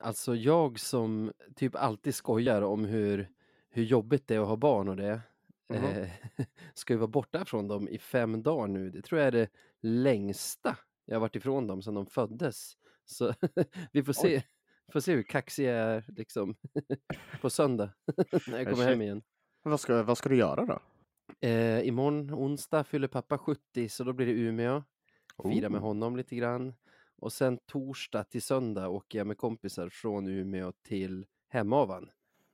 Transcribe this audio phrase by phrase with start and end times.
[0.00, 3.28] Alltså jag som typ alltid skojar om hur,
[3.70, 5.20] hur jobbigt det är att ha barn och det.
[5.68, 5.84] Mhm.
[5.84, 6.08] Eh,
[6.74, 8.90] ska ju vara borta från dem i fem dagar nu.
[8.90, 9.48] Det tror jag är det
[9.80, 12.76] längsta jag har varit ifrån dem sedan de föddes.
[13.04, 13.34] Så
[13.92, 14.42] vi får se,
[14.92, 16.54] får se hur kaxig jag är liksom
[17.40, 17.90] på söndag
[18.48, 19.22] när jag kommer hem igen.
[19.62, 20.80] Vad ska, vad ska du göra då?
[21.48, 24.82] Eh, imorgon onsdag fyller pappa 70 så då blir det Umeå.
[25.42, 25.86] Fira med Oh.
[25.86, 26.74] honom lite grann.
[27.20, 32.10] Och sen torsdag till söndag åker jag med kompisar från Umeå till Hemavan.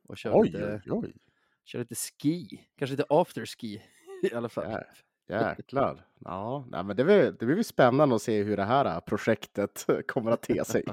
[0.09, 1.15] Och kör, Oj, lite, oj, oj.
[1.65, 2.61] kör lite ski.
[2.79, 3.83] Kanske lite afterski
[4.31, 4.65] i alla fall.
[5.29, 6.07] Jä- Jäklar.
[6.19, 9.87] Ja, nej, men det blir, det blir spännande att se hur det här äh, projektet
[10.07, 10.85] kommer att te sig.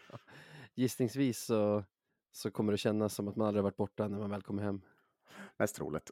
[0.74, 1.84] Gissningsvis så,
[2.32, 4.80] så kommer det kännas som att man aldrig varit borta när man väl kommer hem.
[5.58, 6.10] Mest troligt.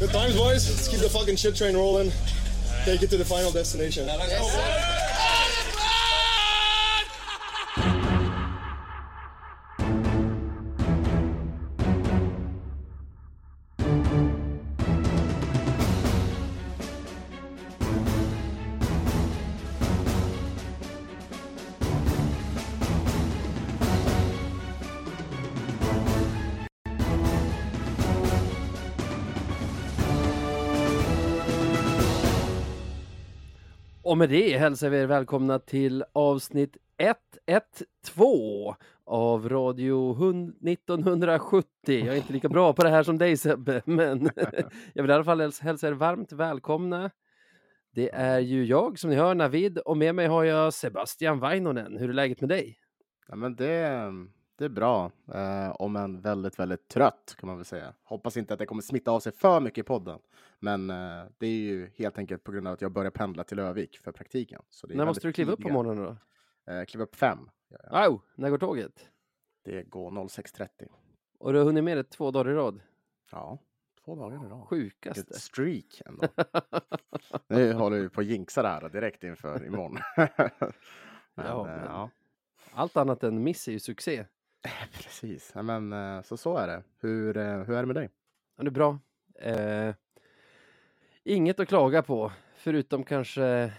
[0.00, 0.68] Good times, boys.
[0.68, 2.10] Let's keep the fucking shit train rolling.
[2.84, 4.08] Take it to the final destination.
[34.12, 38.74] Och med det hälsar vi er välkomna till avsnitt 112
[39.04, 40.12] av Radio
[40.66, 41.66] 1970.
[41.86, 44.30] Jag är inte lika bra på det här som dig Sebbe, men
[44.94, 47.10] jag vill i alla fall hälsa er varmt välkomna.
[47.94, 51.96] Det är ju jag som ni hör, Navid, och med mig har jag Sebastian Vainonen.
[51.96, 52.78] Hur är läget med dig?
[53.28, 54.12] Ja, men det,
[54.56, 57.94] det är bra, eh, om en väldigt, väldigt trött kan man väl säga.
[58.02, 60.18] Hoppas inte att det kommer smitta av sig för mycket i podden.
[60.58, 63.58] Men eh, det är ju helt enkelt på grund av att jag börjar pendla till
[63.58, 64.62] Övik för praktiken.
[64.70, 66.04] Så När måste du kliva upp på tidiga- morgonen
[66.66, 66.72] då?
[66.72, 67.38] Eh, kliva upp fem.
[67.70, 68.04] gör jag.
[68.04, 69.08] Au, när går tåget?
[69.64, 70.68] Det går 06.30.
[71.38, 72.80] Och du har hunnit med det två dagar i rad?
[73.30, 73.58] Ja,
[74.04, 74.62] två dagar i rad.
[74.68, 75.20] Sjukaste.
[75.20, 76.28] Vilket streak ändå.
[77.48, 79.98] nu håller vi på att jinxa det här direkt inför imorgon.
[80.16, 80.30] men,
[81.46, 82.10] Ja, eh, men- ja,
[82.74, 84.26] Allt annat än miss är ju succé.
[84.92, 85.52] precis.
[85.54, 86.82] Men, eh, så så är det.
[87.00, 88.10] Hur, eh, hur är det med dig?
[88.56, 88.98] Ja, det är bra.
[89.34, 89.94] Eh,
[91.24, 93.72] inget att klaga på, förutom kanske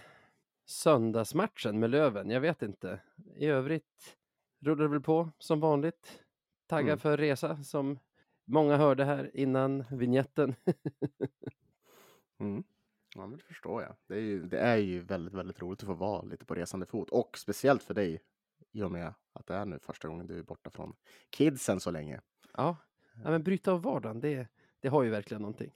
[0.66, 2.30] söndagsmatchen med Löven.
[2.30, 3.00] Jag vet inte.
[3.36, 4.16] I övrigt
[4.60, 6.22] rullar det väl på som vanligt.
[6.66, 6.98] Taggad Mm.
[6.98, 7.98] för resa som
[8.44, 10.54] många hörde här innan vignetten.
[12.40, 12.64] Mm.
[13.16, 13.96] Ja, men det förstår jag.
[14.06, 16.86] Det är, ju, det är ju väldigt, väldigt roligt att få vara lite på resande
[16.86, 18.20] fot och speciellt för dig
[18.74, 20.96] i och med att det är nu första gången du är borta från
[21.30, 22.20] kidsen så länge.
[22.56, 22.76] ja.
[23.24, 24.48] ja, men bryta av vardagen, det,
[24.80, 25.72] det har ju verkligen någonting.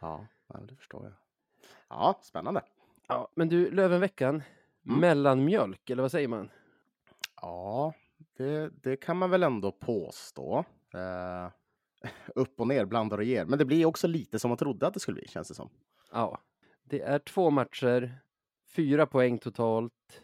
[0.00, 0.26] Ja,
[0.68, 1.12] det förstår jag.
[1.88, 2.62] Ja, spännande.
[3.08, 4.42] Ja, men du, Lövenveckan,
[4.86, 5.00] Mm.
[5.00, 6.50] mellanmjölk, eller vad säger man?
[7.42, 7.94] Ja,
[8.36, 10.64] det, det kan man väl ändå påstå.
[10.94, 11.50] Eh,
[12.34, 13.44] upp och ner, blandar och ger.
[13.44, 15.70] Men det blir också lite som man trodde att det skulle bli, känns det som.
[16.12, 16.40] Ja,
[16.82, 18.18] det är två matcher,
[18.66, 20.22] fyra poäng totalt,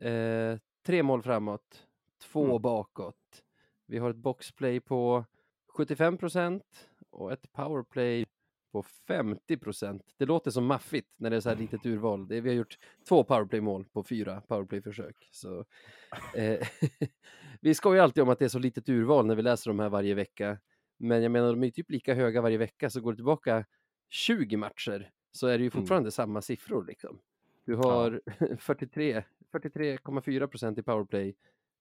[0.00, 1.86] eh, tre mål framåt,
[2.22, 2.62] två Mm.
[2.62, 3.42] bakåt.
[3.86, 5.24] Vi har ett boxplay på
[5.68, 8.26] 75 procent och ett powerplay
[8.72, 10.02] på 50 procent.
[10.16, 12.28] Det låter som maffigt när det är så här litet urval.
[12.28, 15.28] Det, vi har gjort två powerplay-mål på fyra powerplay-försök.
[15.32, 15.64] Så,
[16.36, 16.68] eh,
[17.60, 19.88] vi skojar alltid om att det är så litet urval när vi läser de här
[19.88, 20.58] varje vecka.
[20.98, 23.64] Men jag menar, de är typ lika höga varje vecka, så går det tillbaka
[24.08, 27.18] 20 matcher så är det ju fortfarande samma siffror liksom.
[27.64, 28.20] Du har
[28.58, 31.34] 43 43,4 procent i powerplay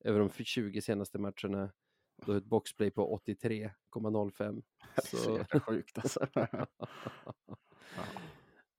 [0.04, 1.72] över de 20 senaste matcherna.
[2.26, 4.64] Har ett boxplay på 83,05.
[4.96, 6.28] Det är så Så jäkla sjukt alltså.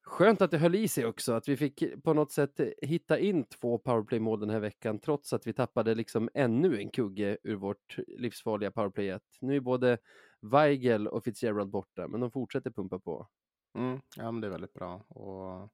[0.07, 3.45] skönt att det höll i sig också, att vi fick på något sätt hitta in
[3.45, 7.99] två powerplay-mål den här veckan, trots att vi tappade liksom ännu en kugge ur vårt
[8.07, 9.23] livsfarliga powerplay 1.
[9.41, 9.99] Nu är både
[10.41, 13.29] Weigel och Fitzgerald borta, men de fortsätter pumpa på.
[13.79, 14.95] Mm, ja, men det är väldigt bra.
[15.09, 15.71] Och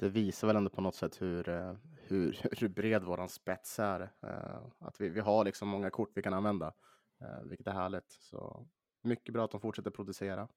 [0.00, 1.74] det visar väl ändå på något sätt hur, eh,
[2.08, 4.00] hur, hur bred våran spets är.
[4.22, 6.72] Eh, Att vi, vi har liksom många kort vi kan använda,
[7.20, 8.10] eh, vilket är härligt.
[8.10, 8.66] Så
[9.02, 10.48] mycket bra att de fortsätter producera.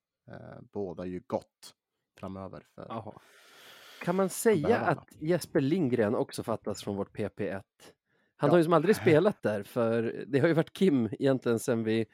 [0.62, 1.75] Båda ju gott
[2.19, 2.65] framöver.
[2.75, 3.13] För, Jaha.
[4.01, 7.62] Kan man säga att Jesper Lindgren också fattas från vårt PP1?
[8.35, 8.51] Han Ja.
[8.51, 12.06] har ju som aldrig spelat där, för det har ju varit Kim egentligen sen vi,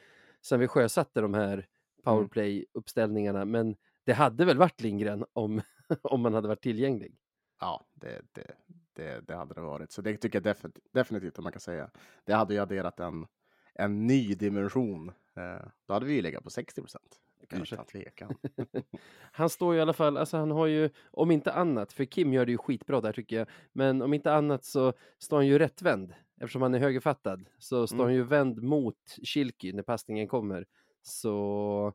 [0.41, 1.67] sen vi sjösatte de här
[2.03, 5.61] powerplay-uppställningarna, men det hade väl varit Lindgren om,
[6.03, 7.17] om man hade varit tillgänglig.
[7.59, 8.51] Ja, det, det,
[8.93, 9.91] det, det hade det varit.
[9.91, 11.89] Så det tycker jag definitivt, definitivt att man kan säga.
[12.25, 13.27] Det hade ju adderat en,
[13.73, 15.09] en ny dimension.
[15.35, 17.19] Eh, Då hade vi ju legat på 60 procent.
[17.49, 17.75] kanske.
[17.75, 18.35] Utan tvekan.
[19.31, 22.33] Han står ju i alla fall, alltså han har ju, om inte annat, för Kim
[22.33, 25.59] gör det ju skitbra där tycker jag, men om inte annat så står han ju
[25.59, 26.13] rättvänd.
[26.41, 28.05] Eftersom han är högerfattad så står Mm.
[28.05, 30.65] han ju vänd mot Kilki när passningen kommer.
[31.01, 31.93] Så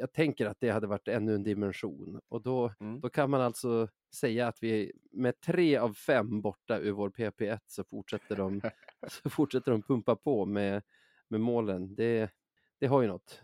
[0.00, 2.20] jag tänker att det hade varit ännu en dimension.
[2.28, 3.00] Och då, Mm.
[3.00, 7.58] då kan man alltså säga att vi med tre av fem borta ur vår PP1
[7.66, 8.60] så fortsätter de,
[9.08, 10.82] så fortsätter de pumpa på med,
[11.28, 11.94] med målen.
[11.94, 12.30] Det,
[12.80, 13.42] det har ju något.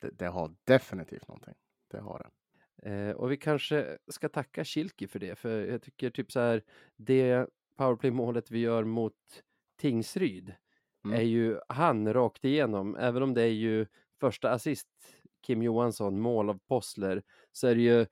[0.00, 1.54] Det, det har definitivt någonting.
[1.90, 2.30] Det har det.
[2.90, 6.62] Eh, och vi kanske ska tacka Kilki för det, för jag tycker typ så här,
[6.96, 9.14] det powerplay-målet vi gör mot
[9.80, 10.54] Tingsryd
[11.04, 11.18] Mm.
[11.20, 13.86] är ju han rakt igenom, även om det är ju
[14.20, 14.88] första assist
[15.46, 17.22] Kim Johansson, mål av Possler,
[17.52, 18.06] så är det ju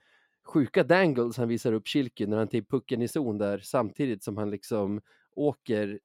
[0.45, 4.37] sjuka dangles han visar upp Kilki när han tar pucken i zon där, samtidigt som
[4.37, 5.01] han liksom
[5.37, 6.01] åker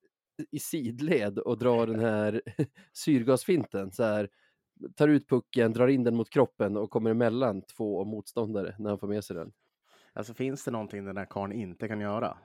[0.52, 2.42] i sidled och drar den här
[2.94, 4.30] syrgasfinten så här
[4.96, 9.00] tar ut pucken, drar in den mot kroppen och kommer emellan två motståndare när han
[9.00, 9.52] får med sig den.
[10.14, 12.38] Alltså finns det någonting den där karln inte kan göra?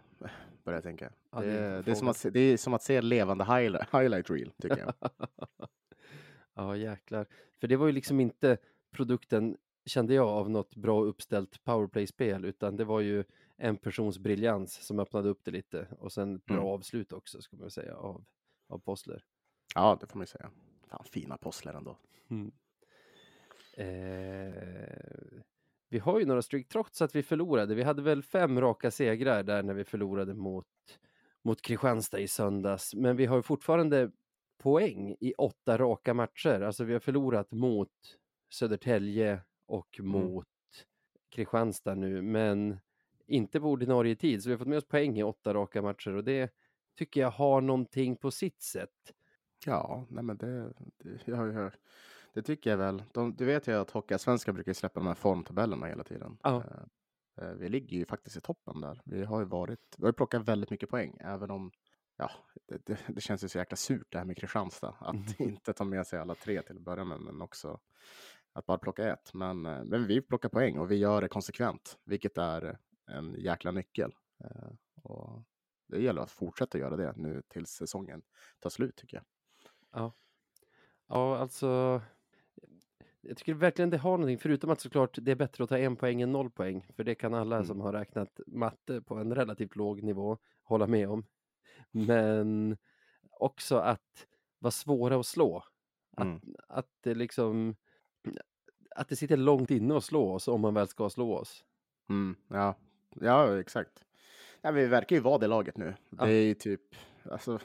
[0.65, 1.13] Börjar jag tänka.
[1.31, 3.89] Ja, det det, är det, är att se, det är som att se levande highlight,
[3.93, 5.11] highlight reel, tycker jag.
[6.55, 7.27] ja, jäklar.
[7.61, 8.57] För det var ju liksom inte
[8.91, 9.57] produkten,
[9.87, 13.25] kände jag, av något bra uppställt powerplay-spel, utan det var ju
[13.57, 16.69] en persons briljans som öppnade upp det lite och sen ett bra Mm.
[16.69, 18.25] avslut också, ska man säga, av,
[18.69, 19.25] av Possler.
[19.75, 20.51] Ja, det får man ju säga.
[20.91, 21.99] Fan, fina possler ändå.
[22.31, 22.53] Mm.
[23.77, 24.55] Eh,
[25.89, 27.75] vi har ju några streak trots att vi förlorade.
[27.75, 30.67] Vi hade väl fem raka segrar där när vi förlorade mot,
[31.45, 32.95] mot Kristianstad i söndags.
[32.95, 34.11] Men vi har ju fortfarande
[34.59, 36.61] poäng i åtta raka matcher.
[36.61, 37.91] Alltså vi har förlorat mot
[38.51, 40.47] Södertälje och mot
[41.31, 42.79] Kristianstad nu, men
[43.27, 44.43] inte på ordinarie tid.
[44.43, 46.53] Så vi har fått med oss poäng i åtta raka matcher och det
[46.99, 49.13] tycker jag har någonting på sitt sätt.
[49.67, 51.73] Ja, nej men det, det, jag, jag,
[52.35, 53.03] det tycker jag väl.
[53.13, 56.39] De, du vet ju att Hockeyallsvenskan brukar släppa de här formtabellerna hela tiden.
[56.43, 56.65] Ja.
[57.37, 59.01] Eh, eh, vi ligger ju faktiskt i toppen där.
[59.05, 61.71] Vi har ju varit, vi har plockat väldigt mycket poäng, även om
[62.17, 62.31] Ja,
[62.67, 64.95] det, det, det känns ju så jäkla surt det här med Kristianstad.
[65.01, 67.81] Att inte ta med sig alla tre till att börja med, men också
[68.53, 69.35] att bara plocka ett.
[69.35, 73.71] Men, eh, men vi plockar poäng och vi gör det konsekvent, vilket är en jäkla
[73.71, 74.13] nyckel.
[74.45, 74.71] Eh,
[75.03, 75.43] och
[75.89, 78.23] det gäller att fortsätta göra det nu tills säsongen
[78.61, 79.25] tar slut tycker jag.
[79.93, 80.13] Ja.
[81.07, 82.01] Ja, alltså.
[83.21, 85.97] Jag tycker verkligen det har någonting, förutom att såklart det är bättre att ta en
[85.97, 86.87] poäng än noll poäng.
[86.97, 87.67] För det kan alla Mm.
[87.67, 91.27] som har räknat matte på en relativt låg nivå hålla med om.
[91.91, 92.77] Men
[93.31, 94.27] också att
[94.59, 95.65] vara svåra att slå.
[96.17, 96.41] Att, Mm.
[96.69, 97.77] att det liksom
[98.97, 101.65] att det sitter långt inne att slå oss om man väl ska slå oss.
[102.09, 102.75] Mm, ja.
[103.21, 104.05] ja, exakt.
[104.61, 105.95] Ja, vi verkar ju vara det laget nu.
[106.11, 106.25] Ja.
[106.25, 106.81] Det är ju typ,
[107.31, 107.59] alltså,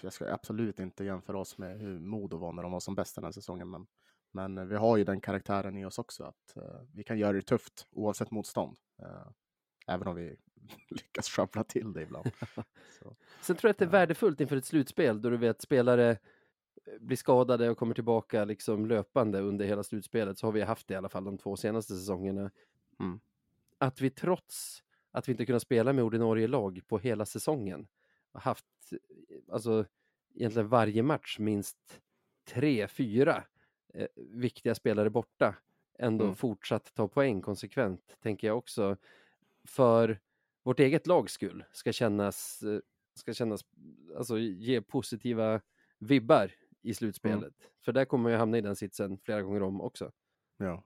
[0.00, 3.14] jag ska absolut inte jämföra oss med hur Modo var när de var som bäst
[3.14, 3.86] den här säsongen, men,
[4.30, 7.32] men eh, vi har ju den karaktären i oss också, att eh, vi kan göra
[7.32, 8.76] det tufft oavsett motstånd.
[9.02, 9.26] Eh,
[9.86, 10.36] även om vi
[10.88, 12.30] lyckas sjabbla till det ibland.
[13.00, 16.10] Så, Sen tror jag att det är värdefullt inför ett slutspel då du vet spelare
[16.10, 16.18] eh,
[17.00, 20.94] blir skadade och kommer tillbaka liksom löpande under hela slutspelet så har vi haft det
[20.94, 22.50] i alla fall de två senaste säsongerna.
[23.00, 23.20] Mm.
[23.78, 27.88] Att vi trots att vi inte kunnat spela med ordinarie lag på hela säsongen
[28.32, 28.98] har haft eh,
[29.52, 29.84] alltså
[30.34, 32.00] egentligen varje match minst
[32.44, 33.44] tre, fyra
[33.94, 35.54] eh, viktiga spelare borta
[35.98, 36.36] ändå Mm.
[36.36, 38.96] fortsatt ta poäng konsekvent tänker jag också
[39.64, 40.20] för
[40.62, 42.80] vårt eget lags skull ska kännas eh,
[43.14, 43.64] ska kännas,
[44.16, 45.60] alltså ge positiva
[45.98, 46.52] vibbar
[46.82, 47.54] i slutspelet.
[47.84, 50.12] För där kommer ju hamna i den sitsen flera gånger om också.
[50.56, 50.84] ja.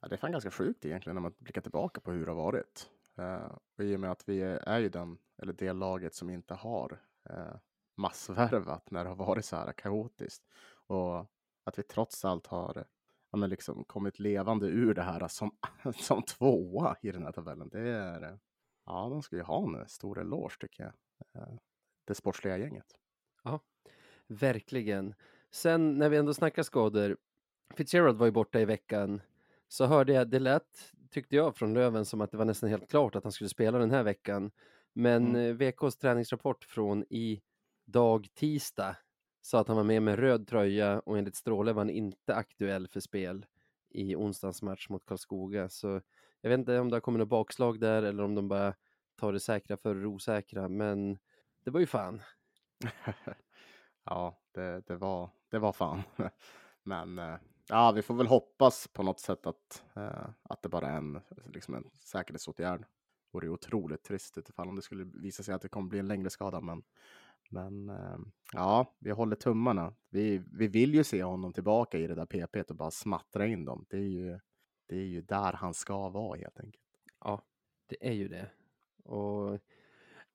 [0.00, 0.08] ja.
[0.08, 2.90] Det är fan ganska sjukt egentligen när man blickar tillbaka på hur det har varit.
[3.18, 6.54] Eh, och I och med att vi är, ju den, eller det laget som inte
[6.54, 7.56] har uh,
[7.96, 10.42] massvärvat när det har varit så här kaotiskt.
[10.86, 11.18] Och
[11.64, 12.84] att vi trots allt har
[13.30, 15.56] ja, men liksom kommit levande ur det här som,
[15.96, 17.68] som tvåa i den här tabellen.
[17.68, 18.38] Det är,
[18.86, 20.92] ja, de ska ju ha en stor eloge tycker jag.
[21.42, 21.54] Eh,
[22.04, 22.86] det sportsliga gänget.
[24.26, 25.14] Verkligen.
[25.50, 27.16] Sen när vi ändå snackar skador,
[27.74, 29.20] Fitzgerald var ju borta i veckan,
[29.68, 32.90] så hörde jag, det lät, tyckte jag, från Löven som att det var nästan helt
[32.90, 34.50] klart att han skulle spela den här veckan.
[34.92, 35.36] Men Mm.
[35.50, 37.42] eh, VKs träningsrapport från i
[37.84, 38.96] dag tisdag
[39.40, 42.88] sa att han var med med röd tröja och enligt Stråle var han inte aktuell
[42.88, 43.46] för spel
[43.90, 45.68] i onsdagens match mot Karlskoga.
[45.68, 46.00] Så
[46.42, 48.74] jag vet inte om det har kommit något bakslag där eller om de bara
[49.16, 51.18] tar det säkra för det osäkra, men
[51.64, 52.22] det var ju fan.
[54.04, 56.02] ja, det, det, var, det var fan.
[56.82, 57.36] Men eh,
[57.68, 61.20] ja, vi får väl hoppas på något sätt att, eh, att det bara är en,
[61.46, 62.84] liksom en säkerhetsåtgärd.
[63.32, 66.08] Vore ju otroligt trist utifall om det skulle visa sig att det kommer bli en
[66.08, 66.60] längre skada.
[66.60, 66.82] Men,
[67.50, 68.18] Men eh,
[68.52, 69.94] ja, vi håller tummarna.
[70.10, 73.64] Vi, vi vill ju se honom tillbaka i det där PP och bara smattra in
[73.64, 73.86] dem.
[73.88, 74.40] Det är ju,
[74.92, 76.84] det är ju där han ska vara helt enkelt.
[77.24, 77.42] Ja,
[77.86, 78.50] det är ju det.
[79.04, 79.58] Och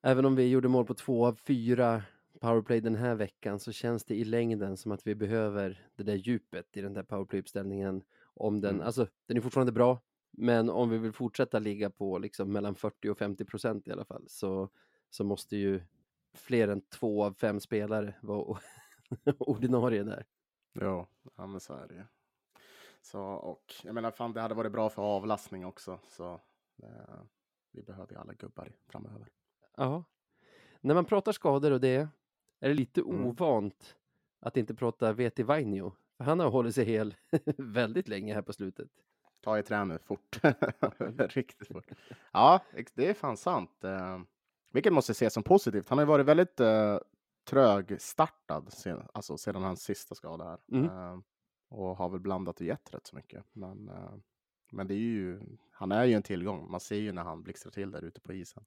[0.02, 2.04] även om vi gjorde mål på två av fyra
[2.42, 6.16] powerplay den här veckan så känns det i längden som att vi behöver det där
[6.16, 8.04] djupet i den där powerplay-uppställningen.
[8.34, 8.86] Om den, Mm.
[8.88, 13.10] alltså den är fortfarande bra, men om vi vill fortsätta ligga på liksom mellan 40
[13.10, 14.70] och 50 procent i alla fall så,
[15.10, 15.82] så måste ju
[16.34, 18.60] fler än två av fem spelare vara
[19.40, 20.26] ordinarie där.
[20.82, 22.08] Jo, ja men så är det.
[23.12, 26.00] Så och jag menar fan det hade varit bra för avlastning också.
[26.08, 26.34] Så
[26.84, 27.22] eh,
[27.72, 29.28] vi behöver ju alla gubbar framöver.
[29.78, 30.04] Ja.
[30.82, 32.08] När man pratar skador och det,
[32.60, 33.26] är det lite Mm.
[33.26, 33.96] ovant
[34.40, 35.94] att inte prata Veti Vainio.
[36.18, 37.16] För han har hållit sig hel
[37.58, 38.90] väldigt länge här på slutet.
[39.42, 40.40] Ta i trä nu fort.
[41.20, 41.92] Riktigt fort.
[42.34, 42.62] Ja,
[42.94, 43.84] det är fan sant.
[43.84, 44.20] Eh,
[44.74, 45.90] vilket måste ses som positivt.
[45.90, 46.98] Han har ju varit väldigt eh,
[47.50, 50.60] trögstartad sen, alltså, sedan hans sista skada här.
[50.72, 51.24] Mm.
[51.70, 53.44] Och har väl blandat och gett rätt så mycket.
[53.54, 54.14] Men, eh,
[54.72, 56.72] men det är ju, han är ju en tillgång.
[56.72, 58.66] Man ser ju när han blixtrar till där ute på isen.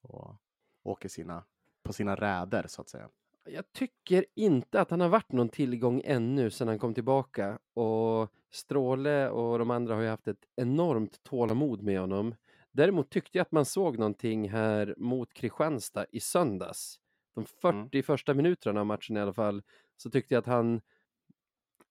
[0.00, 0.36] Och
[0.82, 1.44] åker sina,
[1.82, 3.08] på sina räder så att säga.
[3.44, 8.32] Jag tycker inte att han har varit någon tillgång ännu sedan han kom tillbaka och
[8.50, 12.34] Stråle och de andra har ju haft ett enormt tålamod med honom.
[12.72, 17.00] Däremot tyckte jag att man såg någonting här mot Kristianstad i söndags.
[17.34, 19.62] De 40 första minuterna av matchen i alla fall
[19.96, 20.80] så tyckte jag att han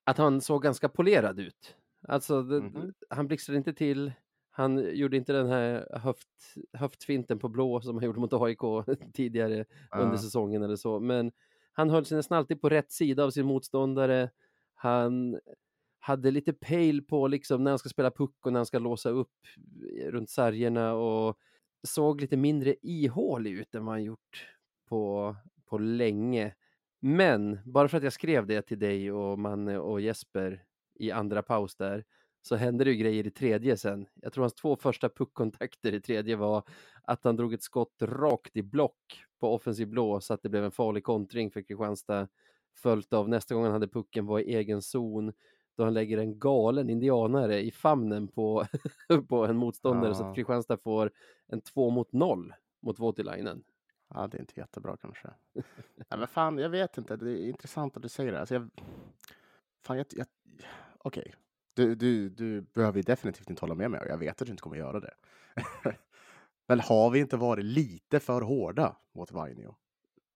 [0.05, 1.75] att han såg ganska polerad ut.
[2.07, 2.93] Alltså, det, Mhm.
[3.09, 4.13] han blixtrade inte till.
[4.51, 6.29] Han gjorde inte den här höft,
[6.73, 8.59] höftfinten på blå som han gjorde mot AIK
[9.13, 9.65] tidigare
[9.97, 10.17] under Ja.
[10.17, 10.99] säsongen eller så.
[10.99, 11.31] Men
[11.73, 14.29] han höll sig nästan alltid på rätt sida av sin motståndare.
[14.75, 15.39] Han
[15.99, 19.09] hade lite pejl på liksom när han ska spela puck och när han ska låsa
[19.09, 19.31] upp
[20.09, 21.37] runt sargerna och
[21.83, 24.47] såg lite mindre ihålig ut än vad han gjort
[24.89, 25.35] på,
[25.65, 26.53] på länge.
[27.07, 30.63] Men bara för att jag skrev det till dig och Manne och Jesper
[30.95, 32.05] i andra paus där
[32.41, 34.07] så hände det ju grejer i tredje sen.
[34.15, 36.63] Jag tror hans två första puckkontakter i tredje var
[37.03, 40.63] att han drog ett skott rakt i block på offensiv blå så att det blev
[40.63, 42.27] en farlig kontring för Kristianstad.
[42.75, 45.33] Följt av nästa gång han hade pucken var i egen zon
[45.77, 48.65] då han lägger en galen indianare i famnen på,
[49.29, 50.29] på en motståndare så Ja.
[50.29, 51.11] att Kristianstad får
[51.47, 53.63] en två mot noll mot Voutilainen.
[54.07, 55.29] Ja, det är inte jättebra kanske.
[55.95, 57.15] Nej, men fan, jag vet inte.
[57.15, 58.39] Det är intressant att du säger det.
[58.39, 58.69] Alltså, jag...
[59.83, 60.05] Fan, jag...
[60.09, 60.27] jag...
[60.97, 61.33] Okej.
[61.73, 64.51] Du, du, du behöver ju definitivt inte hålla med mig och jag vet att du
[64.51, 65.13] inte kommer göra det.
[66.67, 69.75] men har vi inte varit lite för hårda mot Vainio?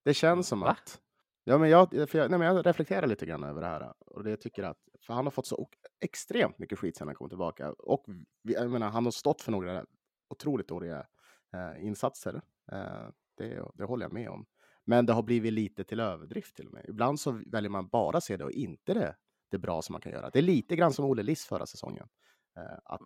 [0.03, 0.69] Det känns som Va?
[0.69, 1.01] att...
[1.43, 3.93] Ja, men jag, för jag, nej, men jag reflekterar lite grann över det här.
[3.99, 4.77] Och det jag tycker att...
[5.01, 7.71] För han har fått så extremt mycket skit sedan han kom tillbaka.
[7.71, 8.05] Och
[8.41, 9.85] jag menar, han har stått för några
[10.29, 11.05] otroligt dåliga
[11.53, 12.41] eh, insatser.
[12.71, 13.07] Eh,
[13.39, 14.45] det, det håller jag med om.
[14.85, 16.85] Men det har blivit lite till överdrift till och med.
[16.89, 19.15] Ibland så väljer man bara se det och inte det,
[19.51, 20.29] det bra som man kan göra.
[20.29, 22.07] Det är lite grann som Olle Liss förra säsongen.
[22.57, 23.01] Eh, att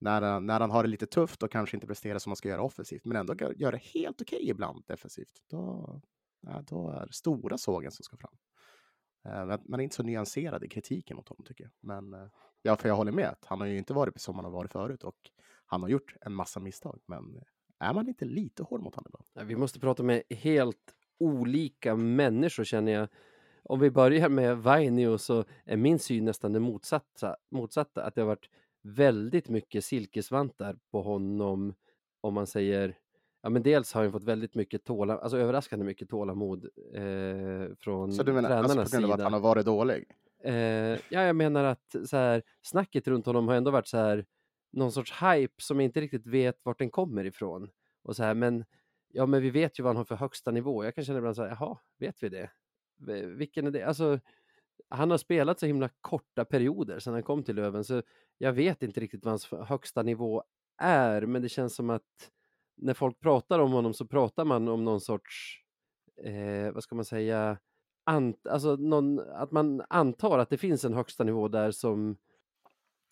[0.00, 2.48] när, han- när han har det lite tufft och kanske inte presterar som man ska
[2.48, 6.00] göra offensivt, men ändå gör, det helt okej ibland defensivt, då,
[6.40, 8.36] ja, då är det stora sågen som ska fram.
[9.28, 11.72] Eh, man är inte så nyanserad i kritiken mot honom tycker jag.
[11.80, 12.28] Men eh,
[12.62, 13.28] ja, för jag håller med.
[13.28, 15.16] att Han har ju inte varit som han har varit förut och
[15.66, 17.00] han har gjort en massa misstag.
[17.06, 17.40] Men
[17.78, 19.48] är man inte lite hård mot honom ibland?
[19.48, 23.08] Vi måste prata med helt olika människor känner jag.
[23.62, 28.02] Om vi börjar med Vainio så är min syn nästan det motsatta, motsatta.
[28.02, 28.50] Att det har varit
[28.82, 31.74] väldigt mycket silkesvantar på honom.
[32.20, 32.98] Om man säger,
[33.42, 36.64] ja men dels har han fått väldigt mycket tålamod, alltså överraskande mycket tålamod
[36.94, 40.04] eh, från Så du menar alltså på grund av att han har varit dålig?
[40.44, 44.24] Eh, ja, jag menar att så här, snacket runt honom har ändå varit så här,
[44.72, 47.70] någon sorts hype som jag inte riktigt vet vart den kommer ifrån.
[48.02, 48.64] Och så här, men,
[49.08, 50.84] ja, men vi vet ju vad han har för högsta nivå.
[50.84, 52.50] Jag kan känna ibland så här, jaha, vet vi det?
[53.36, 53.82] Vilken är det?
[53.82, 54.20] Alltså,
[54.88, 58.02] han har spelat så himla korta perioder sedan han kom till Löven, så
[58.38, 60.42] jag vet inte riktigt vad hans högsta nivå
[60.78, 62.30] är, men det känns som att
[62.76, 65.64] när folk pratar om honom så pratar man om någon sorts,
[66.24, 67.58] eh, vad ska man säga,
[68.04, 72.16] ant, alltså någon, att man antar att det finns en högsta nivå där som,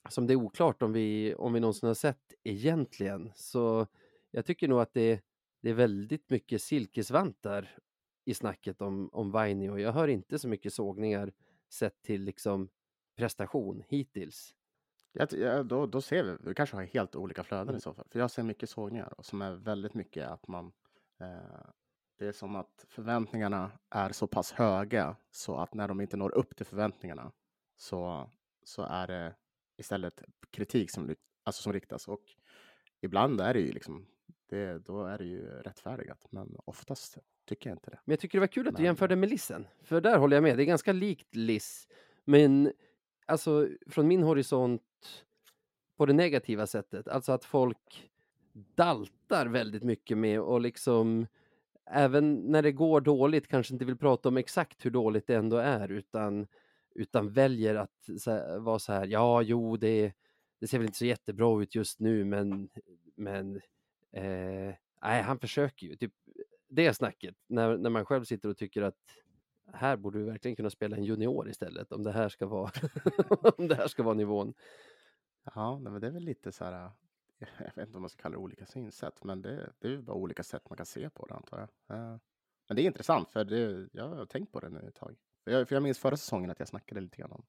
[0.08, 3.32] som det är oklart om vi, om vi någonsin har sett egentligen.
[3.34, 3.86] Så
[4.30, 5.20] jag tycker nog att det,
[5.62, 7.78] det är väldigt mycket silkesvantar
[8.24, 9.78] i snacket om, om Vainio.
[9.78, 11.32] Jag hör inte så mycket sågningar
[11.68, 12.68] sett till liksom
[13.16, 14.54] prestation hittills.
[15.12, 17.76] Ja, då, då ser vi, vi kanske har helt olika flöden Mm.
[17.76, 18.06] i så fall.
[18.10, 20.72] För jag ser mycket sågningar och som är väldigt mycket att man
[21.20, 21.66] eh,
[22.18, 26.34] det är som att förväntningarna är så pass höga så att när de inte når
[26.34, 27.32] upp till förväntningarna
[27.76, 28.30] så,
[28.64, 29.34] så är det
[29.76, 31.14] istället kritik som,
[31.44, 32.08] alltså som riktas.
[32.08, 32.22] Och
[33.00, 34.06] ibland är det ju liksom,
[34.48, 36.26] det, då är det ju rättfärdigat.
[36.30, 37.98] Men oftast tycker jag inte det.
[38.04, 40.36] Men jag tycker det var kul att du Men- jämförde med Lissen, för där håller
[40.36, 40.56] jag med.
[40.56, 41.88] Det är ganska likt Liss,
[42.24, 42.72] men
[43.26, 44.82] alltså från min horisont
[45.96, 48.10] på det negativa sättet, alltså att folk
[48.52, 51.26] daltar väldigt mycket med och liksom
[51.90, 55.56] även när det går dåligt kanske inte vill prata om exakt hur dåligt det ändå
[55.56, 56.46] är utan
[56.94, 60.12] utan väljer att så här, eh, vara så här, ja, jo, det,
[60.60, 62.68] det ser väl inte så jättebra ut just nu, men,
[63.14, 63.56] men
[64.12, 65.96] eh, nej, han försöker ju.
[65.96, 66.12] Typ
[66.68, 68.98] det snacket, när, när man själv sitter och tycker att
[69.72, 72.70] här borde vi verkligen kunna spela en junior istället, om det här ska vara,
[73.58, 74.54] om det här ska vara nivån.
[75.54, 76.84] Ja, men det är väl lite så här.
[76.84, 76.90] Eh,
[77.58, 80.02] jag vet inte om man ska kalla det olika synsätt, men det, det är ju
[80.02, 81.96] bara olika sätt man kan se på det antar jag.
[81.96, 82.18] Eh,
[82.68, 85.16] men det är intressant för det, jag har tänkt på det nu ett tag.
[85.44, 87.44] För jag, för jag minns förra säsongen att jag snackade lite grann om.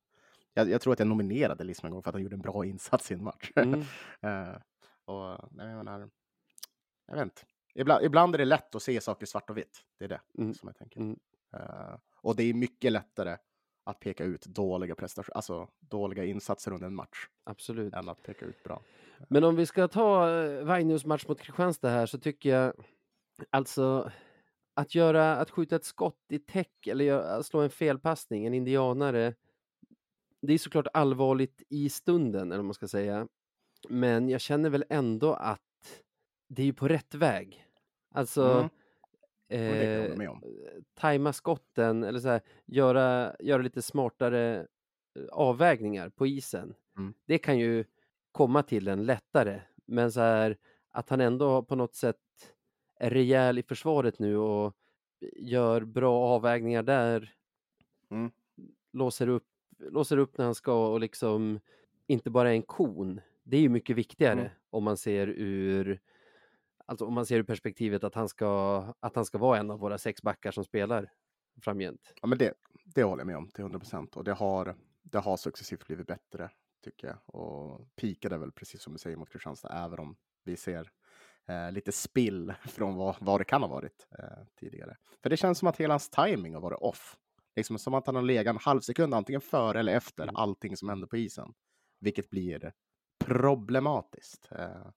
[0.53, 2.65] Jag, jag tror att jag nominerade Lism en gång för att han gjorde en bra
[2.65, 3.51] insats i en match.
[3.55, 3.81] Mm.
[4.21, 4.55] Eh,
[5.05, 6.09] och nej, jag menar,
[7.07, 7.41] jag vet inte.
[7.75, 9.81] Ibland, ibland är det lätt att se saker svart och vitt.
[9.99, 10.53] Det är det Mm.
[10.53, 10.99] som jag tänker.
[10.99, 11.19] Mm.
[11.55, 13.37] Eh, och det är mycket lättare
[13.83, 17.93] att peka ut dåliga prestationer, alltså dåliga insatser under en match Absolut.
[17.93, 18.81] än att peka ut bra.
[19.29, 22.73] Men om vi ska ta eh, Vainus match mot Kristianstad här så tycker jag
[23.49, 24.11] alltså
[24.75, 29.33] att göra, att skjuta ett skott i täck eller göra, slå en felpassning, en indianare.
[30.41, 33.27] Det är såklart allvarligt i stunden, eller vad man ska säga.
[33.89, 35.61] Men jag känner väl ändå att
[36.47, 37.65] det är ju på rätt väg.
[38.13, 38.69] Alltså,
[39.49, 40.11] Mm.
[40.11, 40.41] Eh, med om.
[40.93, 44.67] tajma skotten eller så här, göra, göra lite smartare
[45.19, 46.75] eh, avvägningar på isen.
[46.97, 47.13] Mm.
[47.25, 47.85] Det kan ju
[48.31, 49.61] komma till en lättare.
[49.85, 50.57] Men så här,
[50.91, 52.17] att han ändå på något sätt
[52.99, 54.75] rejäl i försvaret nu och
[55.35, 57.33] gör bra avvägningar där.
[58.11, 58.31] Mm.
[58.93, 59.47] Låser, upp,
[59.77, 61.59] låser upp när han ska och liksom
[62.07, 63.21] inte bara är en kon.
[63.43, 64.51] Det är ju mycket viktigare Mm.
[64.69, 66.01] om man ser ur
[66.87, 69.79] Alltså om man ser ur perspektivet att han ska, att han ska vara en av
[69.79, 71.11] våra sex backar som spelar
[71.61, 72.13] framgent.
[72.21, 72.53] Ja, men det,
[72.85, 74.17] det håller jag med om till 100 procent.
[74.17, 76.49] Och det har, det har successivt blivit bättre,
[76.83, 77.17] tycker jag.
[77.35, 80.91] Och pikade väl, precis som du säger, mot Kristianstad, även om vi ser
[81.47, 84.25] eh, lite spill från vad, vad det kan ha varit eh,
[84.59, 84.97] tidigare.
[85.23, 87.17] För det känns som att hela hans timing har varit off.
[87.55, 90.35] Liksom som att han har legat en halv sekund antingen före eller efter Mm.
[90.35, 91.53] allting som händer på isen.
[91.99, 92.73] Vilket blir
[93.39, 94.49] problematiskt.
[94.51, 94.87] Eh,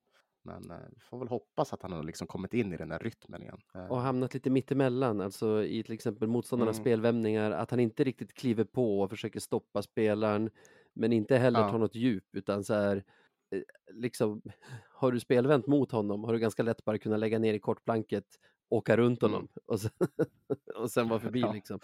[0.43, 2.99] men eh, vi får väl hoppas att han har liksom kommit in i den där
[2.99, 3.59] rytmen igen.
[3.75, 6.83] Eh, Och hamnat lite mittemellan, alltså i till exempel motståndarnas Mm.
[6.83, 10.49] spelvändningar, att han inte riktigt kliver på och försöker stoppa spelaren,
[10.93, 11.69] men inte heller Ja.
[11.71, 13.03] tar något djup, utan så här,
[13.91, 14.41] liksom,
[14.89, 18.25] har du spelvänt mot honom har du ganska lätt bara kunna lägga ner i kortplanket,
[18.69, 19.33] åka runt Mm.
[19.33, 19.91] honom och sen,
[20.75, 21.53] och sen vara förbi Ja.
[21.53, 21.79] liksom.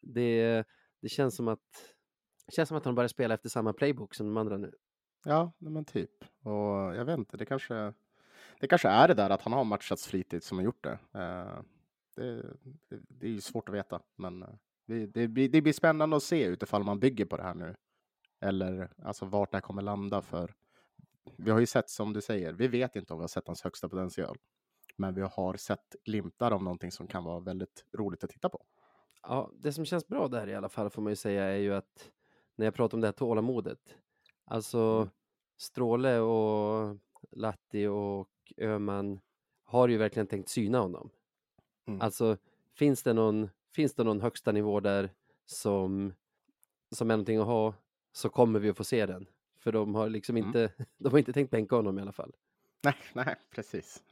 [0.00, 0.64] Det,
[1.00, 1.94] det känns som att
[2.46, 4.72] det känns som att han börjar spela efter samma playbook som de andra nu.
[5.24, 6.10] Ja, men typ.
[6.42, 7.92] Och jag vet inte, det kanske,
[8.60, 10.98] det kanske är det där att han har matchats flitigt som har gjort det.
[11.14, 11.62] Eh,
[12.16, 12.42] det,
[12.88, 14.48] det, det är ju svårt att veta, men eh,
[14.86, 17.74] det, det, blir, det blir spännande att se utifall man bygger på det här nu.
[18.40, 20.54] Eller alltså vart det här kommer landa för.
[21.36, 23.62] Vi har ju sett som du säger, vi vet inte om vi har sett hans
[23.62, 24.36] högsta potential.
[24.96, 28.64] Men vi har sett glimtar av någonting som kan vara väldigt roligt att titta på.
[29.22, 31.74] Ja, det som känns bra där i alla fall får man ju säga är ju
[31.74, 32.10] att
[32.56, 33.96] när jag pratar om det här tålamodet,
[34.44, 35.08] alltså Mm.
[35.56, 36.96] Stråle och
[37.30, 39.20] Latti och Öman
[39.64, 41.10] har ju verkligen tänkt syna honom.
[41.86, 42.00] Mm.
[42.00, 42.36] Alltså
[42.74, 45.10] finns det någon, finns det någon högsta nivå där
[45.46, 46.14] som,
[46.90, 47.74] som är någonting att ha
[48.12, 49.26] så kommer vi att få se den.
[49.64, 50.46] För de har liksom Mm.
[50.48, 52.32] inte, de har inte tänkt bänka honom i alla fall.
[52.82, 54.02] Nej, nej, precis.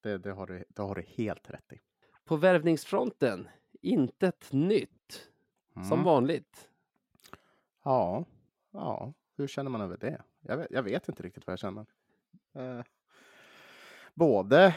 [0.00, 1.80] Det, det, har du, det har du helt rätt i.
[2.24, 3.48] På värvningsfronten,
[3.80, 5.28] intet nytt.
[5.74, 6.04] Som Mm.
[6.04, 6.68] vanligt.
[7.84, 8.24] Ja,
[8.70, 10.22] ja, hur känner man över det?
[10.40, 11.86] Jag vet, jag vet inte riktigt vad jag känner.
[12.54, 12.82] Eh,
[14.14, 14.76] både,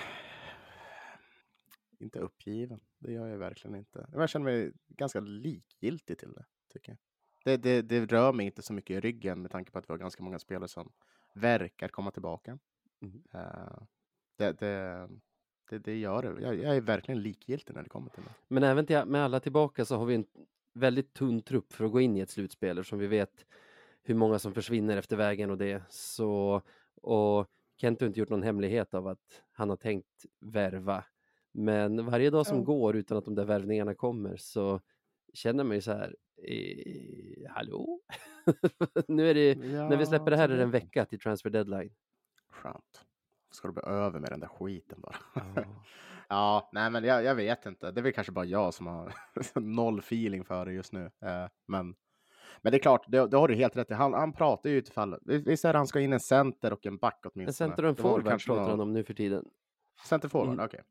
[2.00, 4.08] inte uppgiven, det gör jag verkligen inte.
[4.12, 6.98] Men Jag känner mig ganska likgiltig till det, tycker jag.
[7.46, 9.94] Det, det, det rör mig inte så mycket i ryggen med tanke på att vi
[9.94, 10.92] har ganska många spelare som
[11.34, 12.60] verkar komma tillbaka.
[13.00, 13.24] Mhm.
[13.34, 13.78] Eh,
[14.38, 15.10] det, det,
[15.70, 16.42] det, det gör det.
[16.42, 18.30] Jag, jag är verkligen likgiltig när det kommer till det.
[18.48, 20.26] Men även till, med alla tillbaka så har vi en
[20.74, 23.46] väldigt tunn trupp för att gå in i ett slutspel som vi vet
[24.04, 25.84] hur många som försvinner efter vägen och det.
[25.90, 26.62] Så,
[27.02, 31.04] och Kent har inte gjort någon hemlighet av att han har tänkt värva.
[31.52, 32.64] Men varje dag som Ja.
[32.64, 34.82] går utan att de där värvningarna kommer så
[35.34, 36.16] känner man ju så här,
[36.48, 38.00] eh, hallå?
[39.08, 39.56] nu är det,
[39.90, 41.94] när vi släpper det här är det en vecka till transfer deadline.
[42.50, 43.06] Skönt.
[43.52, 45.16] Ska det bli över med den där skiten bara.
[45.56, 45.64] Ja.
[46.30, 47.92] Ja, nej men jag, jag vet inte.
[47.92, 49.14] Det är väl kanske bara jag som har
[49.60, 51.06] noll feeling för det just nu.
[51.06, 51.96] Eh, men,
[52.62, 53.94] men det är klart, det, det har du helt rätt i.
[53.94, 55.20] Han, han pratar ju utifall.
[55.26, 57.46] Visst är det han ska in en center och en back åtminstone.
[57.48, 59.46] En center och en forward pratar någon- han om nu för tiden.
[60.06, 60.66] Centerforward, Mm.
[60.66, 60.82] okej.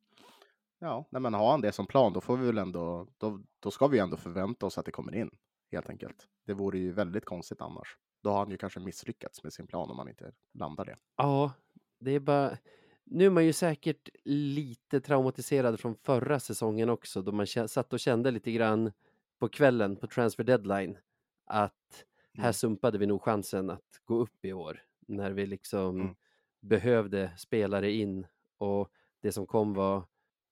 [0.78, 3.70] Ja, nej, men har han det som plan, då får vi väl ändå, då, då
[3.70, 5.30] ska vi ändå förvänta oss att det kommer in,
[5.74, 6.28] helt enkelt.
[6.46, 7.98] Det vore ju väldigt konstigt annars.
[8.22, 10.96] Då har han ju kanske misslyckats med sin plan om han inte landar det.
[11.16, 11.52] Ja,
[11.98, 12.58] det är bara...
[13.06, 18.00] Nu är man ju säkert lite traumatiserad från förra säsongen också, då man satt och
[18.00, 18.92] kände lite grann
[19.38, 20.98] på kvällen på transfer deadline
[21.44, 22.52] att här Mm.
[22.52, 26.14] sumpade vi nog chansen att gå upp i år när vi liksom Mm.
[26.60, 28.26] behövde spelare in
[28.58, 30.02] och det som kom var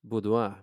[0.01, 0.53] Boudoir.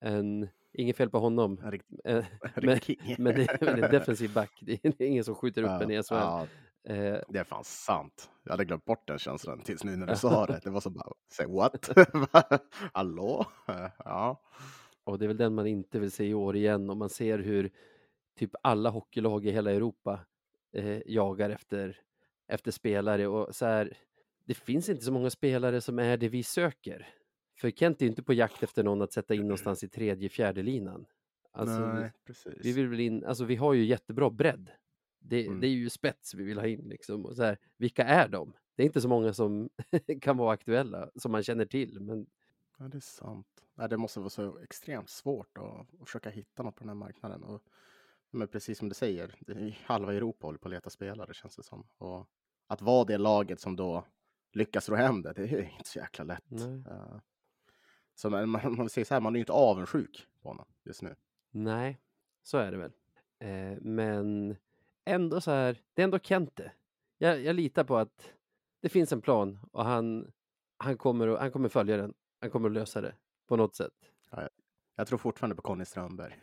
[0.00, 3.16] En, inget fel på honom, En rikt- eh, en men, riktig king.
[3.18, 4.58] men det är en defensiv back.
[4.60, 6.14] Det är det är ingen som skjuter upp Ja, en i SHL.
[6.14, 6.46] ja,
[6.84, 8.30] Eh, det är fan sant.
[8.44, 10.60] Jag hade glömt bort den känslan tills nu när du sa det.
[10.64, 11.90] Det var så bara, say what?
[12.92, 13.46] Hallå?
[14.04, 14.40] Ja.
[15.04, 17.38] Och det är väl den man inte vill se i år igen om man ser
[17.38, 17.70] hur
[18.38, 20.20] typ alla hockeylag i hela Europa
[20.76, 21.98] eh, jagar efter,
[22.48, 23.96] efter spelare och så här.
[24.44, 27.08] Det finns inte så många spelare som är det vi söker.
[27.60, 30.28] För Kent är ju inte på jakt efter någon att sätta in någonstans i tredje,
[30.28, 31.06] fjärde linan.
[31.52, 32.54] Alltså, Nej, precis.
[32.64, 34.70] vi vill väl in, alltså vi har ju jättebra bredd.
[35.18, 35.60] Det, Mm.
[35.60, 37.26] det är ju spets vi vill ha in liksom.
[37.26, 38.52] Och så här, vilka är de?
[38.74, 39.68] Det är inte så många som
[40.20, 42.26] kan vara aktuella, som man känner till, men
[42.78, 43.46] Ja, det är sant.
[43.74, 45.64] Nej, det måste vara så extremt svårt att,
[46.00, 47.42] att försöka hitta något på den här marknaden.
[47.42, 47.62] Och,
[48.30, 49.34] men precis som du säger,
[49.84, 51.86] halva Europa håller på att leta spelare känns det som.
[51.98, 52.26] Och
[52.66, 54.04] att vara det laget som då
[54.52, 56.44] lyckas ro hem det, det är inte så jäkla lätt.
[56.50, 56.82] Nej.
[58.20, 61.14] Så man, man, säger så här, man är ju inte avundsjuk på honom just nu.
[61.50, 61.98] Nej,
[62.42, 62.92] så är det väl.
[63.38, 64.56] Eh, men
[65.04, 66.72] ändå så här, det är ändå Kente.
[67.18, 68.32] Jag, jag litar på att
[68.80, 70.32] det finns en plan och han,
[70.76, 72.14] han, kommer, att- han kommer följa den.
[72.40, 73.14] Han kommer att lösa det
[73.46, 74.12] på något sätt.
[74.96, 76.40] Jag tror fortfarande på Conny Strömberg.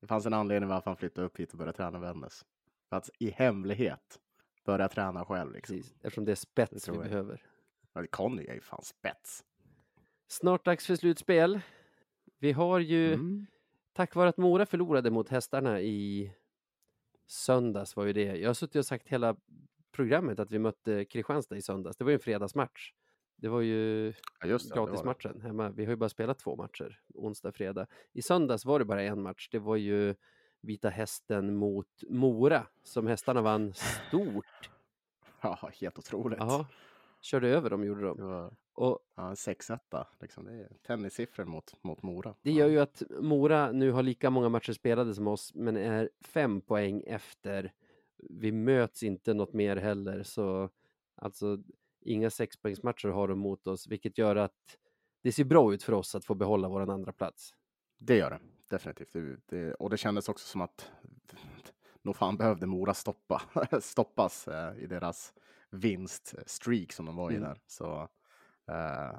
[0.00, 2.44] Det fanns en anledning varför han flyttade upp hit och började träna Vännäs.
[2.88, 4.20] För att i hemlighet
[4.64, 5.52] börja träna själv.
[5.52, 5.76] Liksom.
[5.76, 7.04] Precis, eftersom det är spets Det vi jag.
[7.06, 7.42] behöver.
[7.92, 9.44] Ja, Conny är ju fan spets.
[10.26, 11.60] Snart dags för slutspel.
[12.38, 13.46] Vi har ju, Mm.
[13.92, 16.32] tack vare att Mora förlorade mot hästarna i
[17.26, 18.24] söndags var ju det.
[18.36, 19.36] Jag har suttit och sagt hela
[19.92, 21.96] programmet att vi mötte Kristianstad i söndags.
[21.96, 22.92] Det var ju en fredagsmatch.
[23.36, 24.90] Det var ju Ja, just det, var det.
[24.92, 25.70] gratismatchen hemma.
[25.70, 27.86] Vi har ju bara spelat två matcher, onsdag, fredag.
[28.12, 29.48] I söndags var det bara en match.
[29.52, 30.14] Det var ju
[30.60, 34.44] Vita Hästen mot Mora som hästarna vann stort.
[35.40, 36.38] Ja, helt otroligt.
[36.38, 36.66] Ja,
[37.24, 38.20] körde över dem gjorde de.
[38.22, 40.06] var Och ja, en sexetta.
[40.20, 40.44] Liksom.
[40.44, 42.34] Det är tennissiffror mot, mot Mora.
[42.42, 46.10] det gör ju att Mora nu har lika många matcher spelade som oss, men är
[46.20, 47.72] fem poäng efter.
[48.16, 50.70] Vi möts inte något mer heller, så
[51.14, 51.58] alltså
[52.00, 54.78] inga sexpoängsmatcher har de mot oss, vilket gör att
[55.22, 57.54] det ser bra ut för oss att få behålla våran andra plats.
[57.98, 58.40] Det gör det.
[58.70, 59.12] Definitivt.
[59.12, 60.90] Det, det, och det kändes också som att
[62.02, 63.42] nog fan behövde Mora stoppa,
[63.80, 65.34] stoppas eh, i deras
[65.74, 67.48] vinststreak som de var i Mm.
[67.48, 67.60] där.
[67.66, 68.08] Så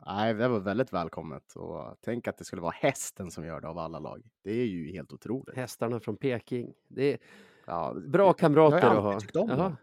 [0.06, 1.56] nej, det var väldigt välkommet.
[1.56, 4.24] Och tänk att det skulle vara hästen som gör det av alla lag.
[4.44, 5.56] Det är ju helt otroligt.
[5.56, 6.74] Hästarna från Peking.
[6.88, 7.20] Det är
[7.68, 9.20] Ja, bra jag kamrater har att ha.
[9.20, 9.76] tyckt om dem.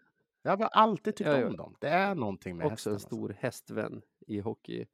[0.43, 1.77] Jag har alltid tyckt Ja, om dem.
[1.81, 2.91] Det är någonting med också hästen.
[2.91, 3.07] en alltså.
[3.07, 4.87] stor hästvän i hockey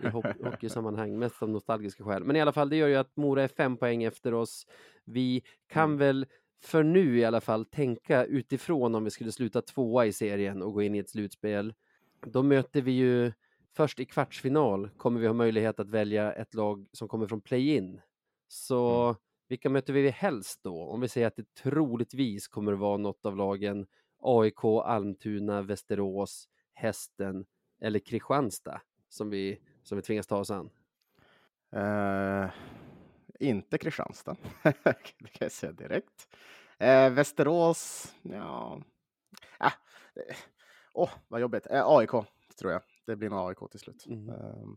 [0.00, 2.24] i ho- hockeysammanhang, mest av nostalgiska skäl.
[2.24, 4.66] Men i alla fall, det gör ju att Mora är fem poäng efter oss.
[5.04, 5.98] Vi kan Mm.
[5.98, 6.26] väll
[6.64, 10.72] för nu i alla fall tänka utifrån om vi skulle sluta tvåa i serien och
[10.72, 11.74] gå in i ett slutspel.
[12.26, 13.32] Då möter vi ju
[13.76, 18.00] först i kvartsfinal kommer vi ha möjlighet att välja ett lag som kommer från play-in.
[18.48, 19.16] Så Mm.
[19.48, 20.82] vilka möter vi helst då?
[20.82, 23.86] Om vi säger att det troligtvis kommer att vara något av lagen
[24.22, 27.46] AIK, Almtuna, Västerås, Hästen
[27.80, 30.70] eller Kristianstad som vi, som vi tvingas ta oss an.
[31.72, 32.50] Eh,
[33.38, 36.28] inte Kristianstad, det kan jag säga direkt.
[36.78, 38.82] Eh, Västerås, ja.
[39.58, 39.72] Ah,
[40.14, 40.36] eh,
[40.92, 41.66] åh, vad jobbigt.
[41.70, 42.10] Eh, AIK,
[42.58, 42.82] tror jag.
[43.06, 44.06] Det blir nog AIK till slut.
[44.06, 44.28] Mhm.
[44.28, 44.68] Eh,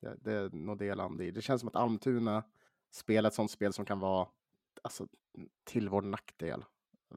[0.00, 1.30] det, det är nog det jag landar i.
[1.30, 2.44] Det känns som att Almtuna
[2.90, 4.28] spelar ett sånt spel som kan vara
[4.82, 5.06] alltså,
[5.64, 6.64] till vår nackdel.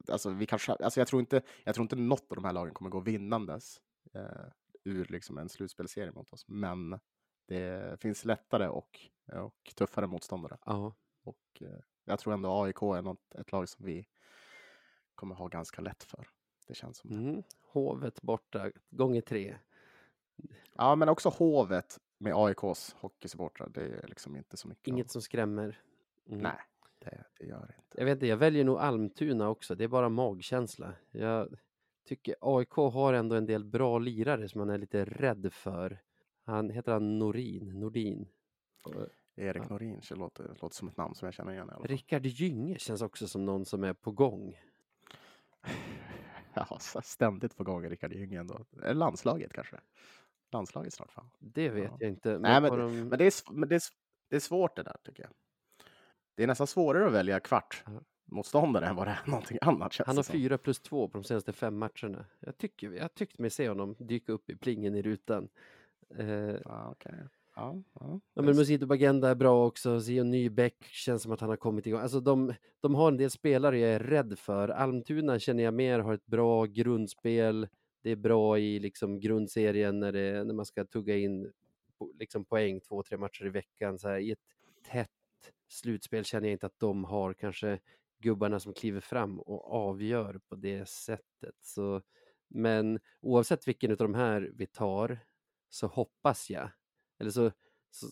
[0.07, 2.73] Alltså, vi kanske, alltså jag, tror inte, jag tror inte något av de här lagen
[2.73, 3.81] kommer gå vinnandes
[4.13, 4.47] eh,
[4.83, 6.47] ur liksom en slutspelserie mot oss.
[6.47, 6.99] Men
[7.51, 8.99] det finns lättare och,
[9.33, 10.57] och tuffare motståndare.
[10.65, 14.07] Ja, Och eh, jag tror ändå AIK är något, ett lag som vi
[15.15, 16.27] kommer ha ganska lätt för.
[16.67, 17.15] Det känns som det.
[17.15, 17.43] mm.
[17.61, 19.55] Hovet borta, gånger tre.
[20.73, 23.69] Ja, men också Hovet med AIKs hockeysupportrar.
[23.69, 24.87] Det är liksom inte så mycket.
[24.87, 25.81] Inget att- som skrämmer.
[26.27, 26.39] Mm.
[26.41, 26.59] Nej,
[26.99, 27.97] det, det gör det inte.
[27.97, 29.75] Jag vet inte, jag väljer nog Almtuna också.
[29.75, 30.93] Det är bara magkänsla.
[31.11, 31.59] Jag
[32.05, 36.01] tycker AIK har ändå en del bra lirare som man är lite rädd för.
[36.45, 38.27] Han heter han Norin, Nordin.
[38.83, 39.67] Och Erik Ja.
[39.69, 41.71] Norin det låter, låter som ett namn som jag känner igen.
[41.83, 44.59] Rickard Gynge känns också som någon som är på gång.
[46.53, 48.65] Ja, så ständigt på gång Rickard Ljung ändå.
[48.71, 49.79] Det Landslaget kanske?
[50.51, 51.11] landslaget snart.
[51.11, 51.29] Fan.
[51.39, 51.97] Det vet Ja.
[51.99, 52.39] jag inte.
[52.39, 53.07] Nej, men, de...
[53.09, 53.81] men, det, är, men det, är,
[54.29, 55.31] det är svårt det där tycker jag.
[56.35, 57.91] Det är nästan svårare att välja kvart Ja.
[58.25, 59.97] motståndare än vad det är någonting annat.
[60.05, 62.25] Han har fyra plus två på de senaste fem matcherna.
[62.39, 65.49] Jag tycker jag tyckte mig se honom dyka upp i plingen i rutan.
[66.19, 67.13] Eh, Ja, okej.
[67.55, 68.55] ja, ja, Ja, men.
[68.55, 69.99] Musito Bagenda är bra också.
[69.99, 72.01] Sion Nybäck känns som att han har kommit igång.
[72.01, 74.69] Alltså de, de har en del spelare jag är rädd för.
[74.69, 77.67] Almtuna känner jag mer har ett bra grundspel.
[78.03, 81.51] Det är bra i liksom grundserien när, det, när man ska tugga in
[82.19, 83.99] liksom poäng två, tre matcher i veckan.
[83.99, 84.39] Så här, I ett
[84.91, 85.09] tätt
[85.67, 87.79] slutspel känner jag inte att de har kanske
[88.19, 91.55] gubbarna som kliver fram och avgör på det sättet.
[91.61, 92.01] Så,
[92.47, 95.19] men oavsett vilken av de här vi tar
[95.71, 96.69] så hoppas jag,
[97.19, 97.51] eller så,
[97.91, 98.07] så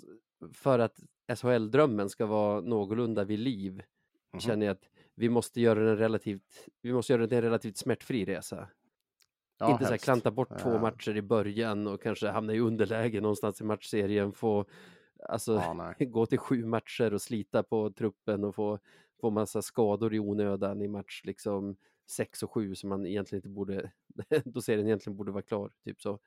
[0.53, 0.99] för att
[1.35, 3.83] SHL-drömmen ska vara någorlunda vid liv
[4.33, 4.39] Mhm.
[4.41, 8.25] känner jag att vi måste göra den relativt, vi måste göra det en relativt smärtfri
[8.25, 8.69] resa.
[9.59, 10.03] Ja, inte så här helst.
[10.05, 10.79] klanta bort två Ja.
[10.79, 14.65] matcher i början och kanske hamna i underläge någonstans i matchserien, få
[15.29, 18.79] alltså Ja, gå till sju matcher och slita på truppen och få,
[19.21, 21.77] få massa skador i onödan i match liksom
[22.11, 23.91] sex och sju som man egentligen inte borde,
[24.45, 26.19] då serien egentligen borde vara klar, typ så.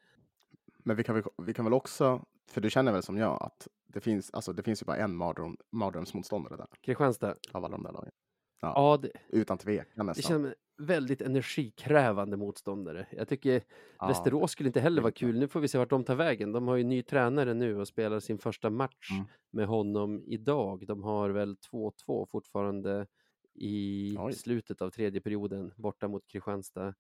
[0.83, 4.01] Men vi kan, vi kan väl också, för du känner väl som jag att det
[4.01, 7.93] finns, alltså, det finns ju bara en mardröm, mardrömsmotståndare där Kristianstad, av alla de där
[7.93, 8.13] lagen.
[8.61, 10.43] ja, det, Utan tvekan det nästan.
[10.43, 13.07] känns väldigt energikrävande motståndare.
[13.11, 13.63] Jag tycker
[13.99, 15.39] Ja, Västerås skulle inte heller vara kul.
[15.39, 16.53] Nu får vi se vart de tar vägen.
[16.53, 19.25] De har ju ny tränare nu och spelar sin första match Mm.
[19.51, 20.87] med honom idag.
[20.87, 23.07] De har väl 2-2 fortfarande
[23.55, 24.33] i Oj.
[24.33, 26.95] slutet av tredje perioden borta mot Kristianstad.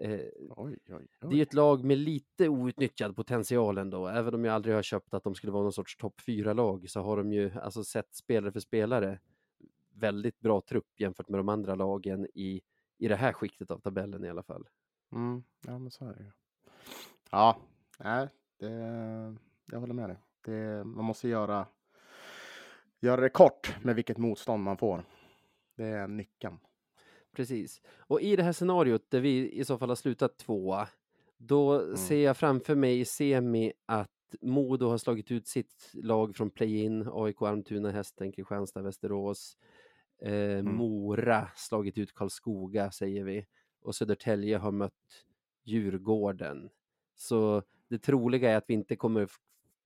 [0.00, 0.20] Eh,
[0.56, 1.40] Oj, oj, det är oj.
[1.40, 4.06] ett lag med lite outnyttjad potential ändå.
[4.08, 6.90] Även om jag aldrig har köpt att de skulle vara någon sorts topp fyra lag
[6.90, 9.18] så har de ju alltså sett spelare för spelare
[9.94, 12.60] väldigt bra trupp jämfört med de andra lagen i,
[12.98, 14.68] i det här skiktet av tabellen i alla fall.
[15.12, 16.30] Mm, ja, men så är det ju.
[17.30, 17.56] Ja,
[17.98, 18.28] nej,
[18.58, 18.70] det,
[19.72, 20.16] jag håller med dig.
[20.44, 21.66] Det, man måste göra,
[23.00, 25.04] göra det kort med vilket motstånd man får.
[25.76, 26.58] Det är nyckeln.
[27.36, 27.80] Precis.
[27.98, 30.88] Och i det här scenariot där vi i så fall har slutat tvåa,
[31.38, 31.96] då Mm.
[31.96, 34.10] ser jag framför mig i semi att
[34.42, 39.56] Modo har slagit ut sitt lag från play-in, AIK, Almtuna, Hästen, Kristianstad, Västerås.
[40.22, 40.74] Eh, Mm.
[40.76, 43.46] Mora slagit ut Karlskoga, säger vi.
[43.80, 45.24] Och Södertälje har mött
[45.64, 46.70] Djurgården.
[47.16, 49.28] Så det troliga är att vi inte kommer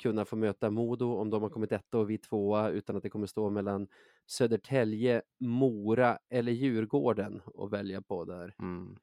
[0.00, 3.10] kunna få möta Modo om de har kommit etta och vi tvåa, utan att det
[3.10, 3.88] kommer stå mellan
[4.26, 8.54] Södertälje, Mora eller Djurgården att välja på där.
[8.58, 8.96] Mm.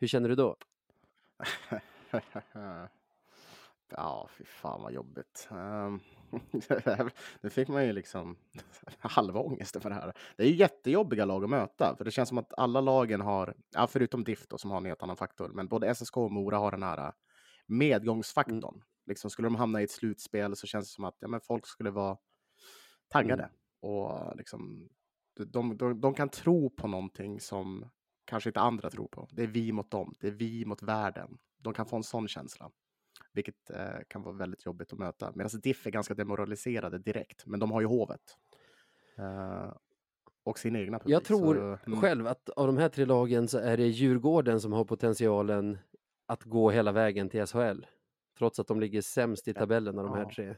[0.00, 0.56] Hur känner du då?
[3.88, 5.48] ja, fy fan vad jobbigt.
[5.50, 6.00] Um,
[7.40, 8.36] nu fick man ju liksom
[8.98, 10.12] halva ångesten för det här.
[10.36, 13.54] Det är ju jättejobbiga lag att möta, för det känns som att alla lagen har,
[13.74, 16.58] ja, förutom DIF då, som har en helt annan faktor, men både SSK och Mora
[16.58, 17.12] har den här äh,
[17.66, 18.82] medgångsfaktorn.
[19.06, 21.66] Liksom, skulle de hamna i ett slutspel så känns det som att ja, men folk
[21.66, 22.16] skulle vara
[23.08, 23.50] taggade.
[23.80, 24.88] Och liksom,
[25.36, 27.90] de, de, de kan tro på någonting som
[28.24, 29.28] kanske inte andra tror på.
[29.30, 31.38] Det är vi mot dem, det är vi mot världen.
[31.58, 32.70] De kan få en sån känsla,
[33.32, 35.32] vilket eh, kan vara väldigt jobbigt att möta.
[35.34, 38.36] Medan DIF är ganska demoraliserade direkt, men de har ju hovet.
[39.18, 39.72] Eh,
[40.44, 41.14] och sin egna publik.
[41.14, 44.60] Jag tror så, mm, själv att av de här tre lagen så är det Djurgården
[44.60, 45.78] som har potentialen
[46.26, 47.86] att gå hela vägen till SHL.
[48.38, 50.54] Trots att de ligger sämst i tabellen av de här tre.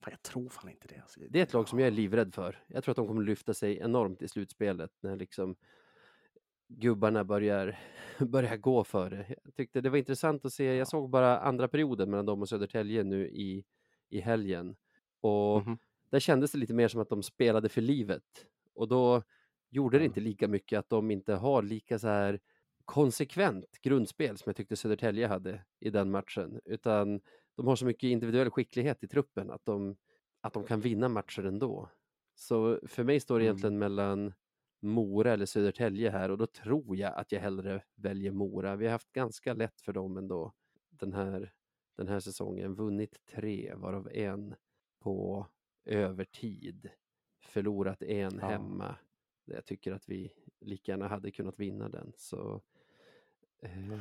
[0.00, 1.00] Fan, jag tror fan inte det.
[1.00, 1.20] Alltså.
[1.30, 2.64] Det är ett lag som jag är livrädd för.
[2.66, 5.56] Jag tror att de kommer lyfta sig enormt i slutspelet när liksom
[6.68, 7.78] gubbarna börjar,
[8.18, 9.34] börjar gå för det.
[9.44, 10.64] Jag tyckte det var intressant att se.
[10.64, 10.72] Ja.
[10.74, 13.64] Jag såg bara andra perioden mellan dem och Södertälje nu i,
[14.08, 14.76] i helgen.
[15.20, 15.78] Och Mhm.
[16.10, 18.46] där kändes det lite mer som att de spelade för livet.
[18.74, 19.22] Och då
[19.70, 22.40] gjorde det inte lika mycket att de inte har lika så här
[22.88, 26.60] konsekvent grundspel som jag tyckte Södertälje hade i den matchen.
[26.64, 27.20] Utan
[27.56, 29.96] de har så mycket individuell skicklighet i truppen att de,
[30.40, 31.90] att de kan vinna matcher ändå.
[32.34, 33.46] Så för mig står det Mm.
[33.50, 34.32] egentligen mellan
[34.80, 38.76] Mora eller Södertälje här och då tror jag att jag hellre väljer Mora.
[38.76, 40.52] Vi har haft ganska lätt för dem ändå
[40.90, 41.52] den här,
[41.96, 42.74] den här säsongen.
[42.74, 44.54] Vunnit tre, varav en
[45.00, 45.46] på
[45.84, 46.90] övertid.
[47.40, 48.46] Förlorat en Ja.
[48.48, 48.96] hemma.
[49.44, 52.12] Jag tycker att vi lika gärna hade kunnat vinna den.
[52.16, 52.62] Så,
[53.62, 53.98] eh,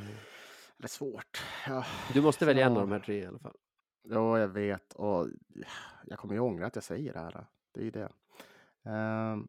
[0.77, 1.43] Det är svårt.
[1.67, 2.81] Ja, du måste välja en av ja.
[2.81, 3.55] de här tre i alla fall.
[4.09, 4.93] Ja, jag vet.
[4.93, 5.27] Och
[6.05, 7.45] jag kommer ju ångra att jag säger det här.
[7.73, 8.09] Det är ju det.
[8.85, 9.47] Ehm,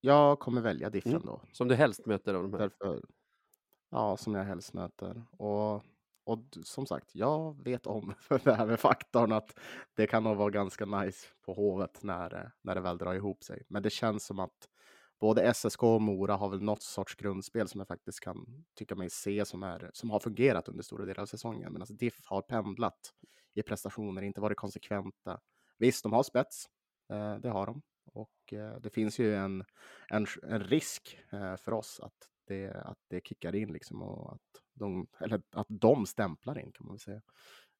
[0.00, 1.26] jag kommer välja Diffen Mm.
[1.26, 1.40] då.
[1.52, 2.58] Som du helst möter av de här.
[2.60, 3.02] Därför,
[3.90, 5.24] ja, som jag helst möter.
[5.30, 5.74] Och,
[6.24, 9.58] och som sagt, jag vet om det här med faktorn att
[9.94, 13.62] det kan nog vara ganska nice på Hovet när, när det väl drar ihop sig.
[13.68, 14.68] Men det känns som att
[15.20, 19.10] både SSK och Mora har väl något sorts grundspel som jag faktiskt kan tycka mig
[19.10, 21.72] se som, är, som har fungerat under stora delar av säsongen.
[21.72, 23.12] Medan alltså, DIF har pendlat
[23.54, 25.40] i prestationer, inte varit konsekventa.
[25.78, 26.66] Visst, de har spets,
[27.12, 27.82] eh, det har de.
[28.12, 29.64] Och eh, det finns ju en,
[30.08, 34.62] en, en risk eh, för oss att det, att det kickar in liksom och att
[34.72, 37.22] de, eller att de stämplar in kan man väl säga.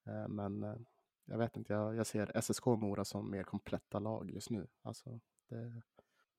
[0.06, 0.76] Eh, men eh,
[1.24, 4.66] jag vet inte, jag, jag ser SSK och Mora som mer kompletta lag just nu.
[4.82, 5.82] Alltså, det,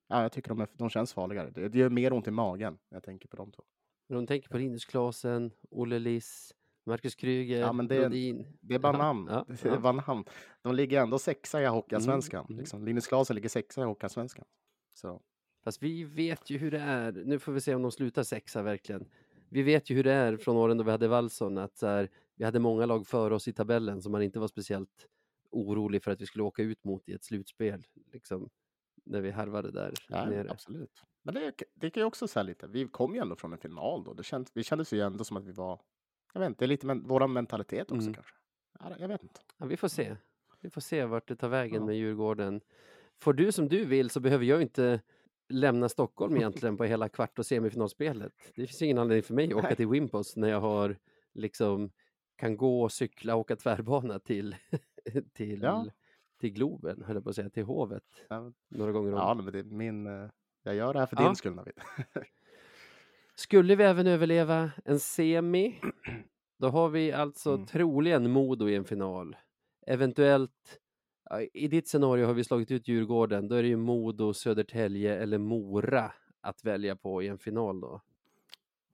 [0.08, 1.50] ja, jag tycker de, är, de känns farligare.
[1.50, 3.64] Det, det gör mer ont i magen när jag tänker på de två.
[4.08, 8.58] Men de tänker på Linus Klasen, Olle Liss, Marcus Kryger, Ja, men det- Brodin.
[8.62, 9.28] Det är bara namn.
[9.32, 10.24] ja, Det är bara namn.
[10.62, 12.46] De ligger ändå sexa i Hockeyallsvenskan.
[12.50, 12.60] mm.
[12.60, 12.86] Liksom.
[12.86, 14.46] Linus Klasen ligger sexa i Hockeyallsvenskan.
[14.94, 15.22] Så
[15.64, 17.12] Fast vi vet ju hur det är.
[17.12, 19.10] Nu får vi se om de slutar sexa verkligen.
[19.50, 22.46] Vi vet ju hur det är från åren då vi hade Wallson, att här, vi
[22.46, 25.08] hade många lag före oss i tabellen som man inte var speciellt
[25.52, 27.86] orolig för att vi skulle åka ut mot i ett slutspel.
[28.14, 28.50] Liksom,
[29.06, 30.52] när vi harvade där ja, nere.
[30.52, 31.04] absolut.
[31.24, 32.68] Men det, det kan ju också säga lite.
[32.68, 34.14] Vi kom ju ändå från en final då.
[34.14, 35.82] Det känd, vi kändes ju ändå som att vi var,
[36.34, 38.14] jag vet inte, det är lite men, våran mentalitet också Mm.
[38.14, 38.34] kanske.
[38.80, 39.40] Ja, jag vet inte.
[39.58, 40.16] Ja, vi får se.
[40.62, 41.86] Vi får se vart det tar vägen Ja.
[41.86, 42.62] med Djurgården.
[43.22, 45.02] Får du som du vill så behöver jag inte
[45.50, 48.34] lämna Stockholm egentligen på hela kvart och semifinalspelet.
[48.56, 49.76] Det finns ingen anledning för mig att åka Nej.
[49.76, 50.98] till Wimpos när jag har
[51.34, 51.92] liksom
[52.36, 54.56] kan gå, cykla och åka tvärbana till,
[55.34, 55.86] till, Ja.
[56.40, 59.18] Till Globen, höll jag på att säga, till Hovet Ja, några gånger om.
[59.20, 60.30] ja men det är min, eh,
[60.64, 61.28] jag gör det här för Ja.
[61.28, 61.74] din skull Navid.
[63.36, 65.82] Skulle vi även överleva en semi,
[66.58, 67.66] då har vi alltså Mm.
[67.66, 69.36] troligen Modo i en final.
[69.88, 70.80] Eventuellt,
[71.54, 75.38] i ditt scenario har vi slagit ut Djurgården, då är det ju Modo, Södertälje eller
[75.38, 78.02] Mora att välja på i en final då.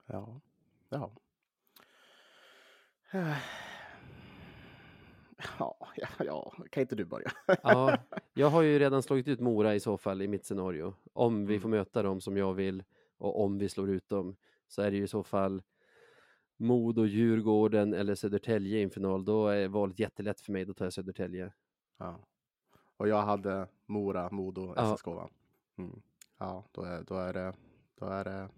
[0.06, 0.40] Ja,
[0.88, 1.12] ja.
[5.58, 7.30] Ja, ja, ja, kan inte du börja?
[7.62, 7.98] Ja,
[8.34, 10.94] jag har ju redan slagit ut Mora i så fall i mitt scenario.
[11.12, 11.62] Om vi Mm.
[11.62, 12.84] får möta dem som jag vill
[13.18, 14.36] och om vi slår ut dem
[14.68, 15.62] så är det ju i så fall
[16.56, 19.24] Modo, Djurgården eller Södertälje i en final.
[19.24, 21.52] Då är valet jättelätt för mig, då tar jag Södertälje.
[21.98, 22.20] Ja.
[22.96, 24.74] Och jag hade Mora, Modo.
[24.96, 25.28] SSK va?
[25.78, 26.02] Mm.
[26.38, 27.52] Ja, då är, då är det,
[27.94, 28.48] då är det,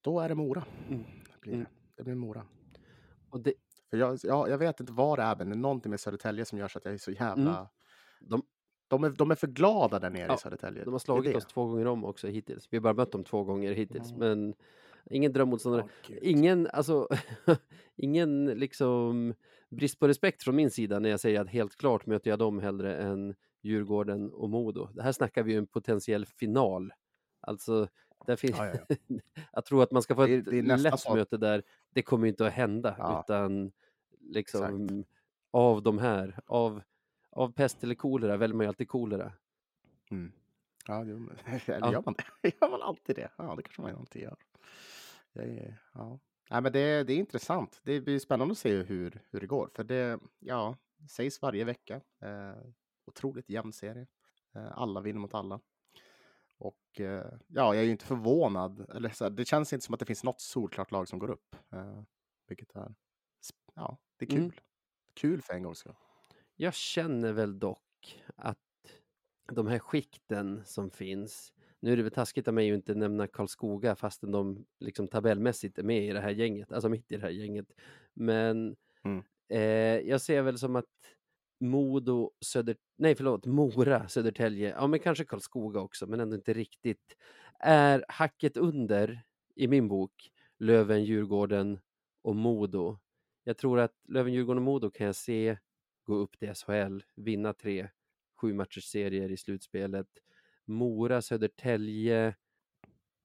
[0.00, 0.64] då är det Mora.
[0.88, 1.04] Mm.
[1.32, 1.54] Det, blir.
[1.54, 1.66] Mm.
[1.96, 2.46] det blir Mora.
[3.30, 3.52] Och det,
[3.90, 6.44] För jag, ja, jag vet inte vad det är, men det är någonting med Södertälje
[6.44, 7.54] som gör så att jag är så jävla...
[7.56, 7.66] Mm.
[8.20, 8.42] de,
[8.88, 10.84] De, är, de är för glada där nere Ja, i Södertälje.
[10.84, 12.68] De har slagit oss två gånger om också hittills.
[12.70, 14.18] Vi har bara mött dem två gånger hittills, Mm.
[14.18, 14.54] men
[15.10, 15.84] ingen drömmotståndare.
[16.06, 16.18] Gud.
[16.22, 17.08] Ingen, alltså,
[17.96, 19.34] ingen liksom
[19.70, 22.58] brist på respekt från min sida när jag säger att helt klart möter jag dem
[22.58, 24.88] hellre än Djurgården och Modo.
[24.92, 26.92] Det här snackar vi ju en potentiell final.
[27.40, 27.88] Alltså,
[28.26, 29.18] där finns, Ja, ja, ja.
[29.52, 31.62] jag tror att man ska få Det ett det lätt att- möte där.
[31.90, 33.72] Det kommer inte att hända, utan
[34.20, 35.04] liksom
[35.50, 36.82] av de här, av,
[37.30, 39.32] av pest eller kolera väljer man ju alltid kolera.
[40.10, 40.32] Mm.
[40.86, 41.30] Ja, men,
[41.66, 41.92] eller Ja.
[41.92, 42.52] gör man det?
[42.60, 43.30] Gör man alltid det?
[43.38, 44.36] Ja, det kanske man alltid gör.
[45.32, 46.18] Det ja.
[46.50, 47.80] Nej, men det, det är intressant.
[47.84, 49.70] Det blir spännande att se hur, hur det går.
[49.74, 50.76] För det ja,
[51.10, 52.00] sägs varje vecka.
[52.20, 52.52] Eh,
[53.06, 54.06] otroligt jämn serie.
[54.54, 55.60] Eh, alla vinner mot alla.
[56.58, 58.86] Och eh, ja, jag är ju inte förvånad.
[58.94, 61.30] Eller så här, det känns inte som att det finns något solklart lag som går
[61.30, 61.56] upp.
[61.72, 62.02] Eh,
[62.48, 62.94] vilket är,
[63.74, 64.38] ja, det är kul.
[64.38, 64.52] Mm.
[65.14, 65.94] Kul för en gångs skull.
[66.56, 68.58] Jag känner väl dock att
[69.52, 73.26] de här skikten som finns, nu är det väl taskigt av mig att inte nämna
[73.26, 77.22] Karlskoga fastän de liksom tabellmässigt är med i det här gänget, alltså mitt i det
[77.22, 77.66] här gänget.
[78.14, 79.24] Men Mm.
[79.48, 79.60] eh,
[80.08, 80.84] jag ser väl som att
[81.60, 87.16] Modo, Söder, nej förlåt, Mora, Södertälje, ja men kanske Karlskoga också, men ändå inte riktigt,
[87.58, 89.22] är hacket under
[89.54, 91.80] i min bok Löven, Djurgården
[92.22, 92.98] och Modo.
[93.44, 95.58] Jag tror att Löven, Djurgården och Modo kan jag se
[96.04, 97.88] gå upp till SHL, vinna tre
[98.36, 100.08] sju matchers serier i slutspelet.
[100.64, 102.34] Mora, Södertälje,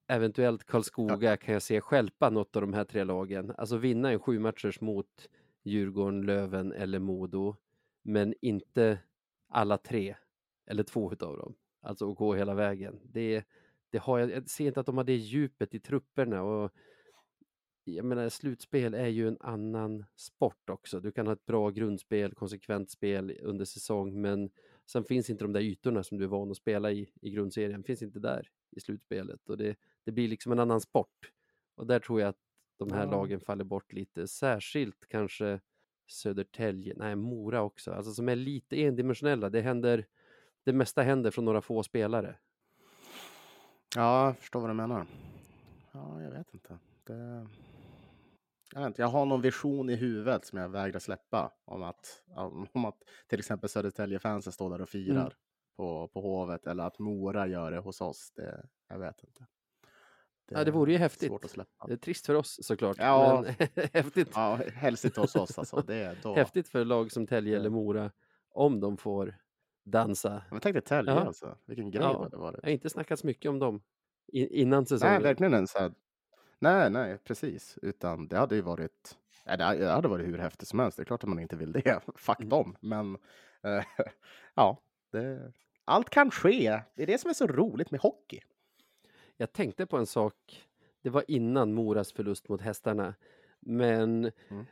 [0.07, 3.53] eventuellt Karlskoga kan jag se skälpa något av de här tre lagen.
[3.57, 5.29] Alltså vinna en sju matchers mot
[5.63, 7.55] Djurgården, Löven eller Modo,
[8.03, 8.99] men inte
[9.47, 10.15] alla tre
[10.65, 11.55] eller två utav dem.
[11.81, 12.99] Alltså att gå hela vägen.
[13.03, 13.43] Det,
[13.89, 16.71] det har jag, jag ser inte att de har det djupet i trupperna och
[17.83, 20.99] jag menar slutspel är ju en annan sport också.
[20.99, 24.49] Du kan ha ett bra grundspel, konsekvent spel under säsong, men
[24.85, 27.83] sen finns inte de där ytorna som du är van att spela i i grundserien,
[27.83, 31.31] finns inte där i slutspelet och det, det blir liksom en annan sport.
[31.75, 32.39] Och där tror jag att
[32.77, 33.11] de här Ja.
[33.11, 35.59] lagen faller bort lite, särskilt kanske
[36.07, 39.49] Södertälje, nej Mora också, alltså som är lite endimensionella.
[39.49, 40.05] Det händer,
[40.63, 42.35] det mesta händer från några få spelare.
[43.95, 45.05] Ja, jag förstår vad du menar.
[45.91, 46.77] Ja, jag vet inte.
[47.03, 47.47] Det...
[48.73, 49.01] Jag, vet inte.
[49.01, 52.23] jag har någon vision i huvudet som jag vägrar släppa om att,
[52.73, 52.97] om att
[53.27, 55.33] till exempel Södertälje-fansen står där och firar
[55.77, 58.31] på, på Hovet eller att Mora gör det hos oss.
[58.35, 59.45] Det, jag vet inte.
[60.51, 61.29] Ja, det vore ju häftigt.
[61.29, 61.87] Svårt att släppa.
[61.87, 62.97] Det är trist för oss såklart.
[62.99, 63.43] Ja.
[63.45, 65.81] Men häftigt, Ja, helst inte hos oss alltså.
[65.87, 66.35] Det, är då.
[66.35, 68.11] häftigt för lag som Tälje eller Mora
[68.49, 69.35] om de får
[69.85, 70.43] dansa.
[70.51, 71.19] Jag tänkte Tälje Ja.
[71.19, 71.57] alltså.
[71.65, 72.27] Vilken grej Ja.
[72.31, 72.59] det varit.
[72.61, 73.81] Jag har inte snackat så mycket om dem
[74.33, 75.13] innan säsongen.
[75.13, 75.93] Nej, verkligen en så här...
[76.59, 77.77] Nej, nej, precis.
[77.81, 79.17] Utan det hade ju varit...
[79.45, 80.97] Nej, det hade- det hade varit hur häftigt som helst.
[80.97, 81.99] Det är klart att man inte vill det.
[82.15, 82.49] Fuck Mm.
[82.49, 82.75] dem.
[82.79, 83.17] Men
[83.63, 83.83] eh,
[84.55, 84.77] ja,
[85.11, 85.53] det...
[85.85, 86.81] allt kan ske.
[86.95, 88.39] Det är det som är så roligt med hockey.
[89.37, 90.35] Jag tänkte på en sak.
[91.01, 93.15] Det var innan Moras förlust mot hästarna.
[93.59, 94.65] Men Mm.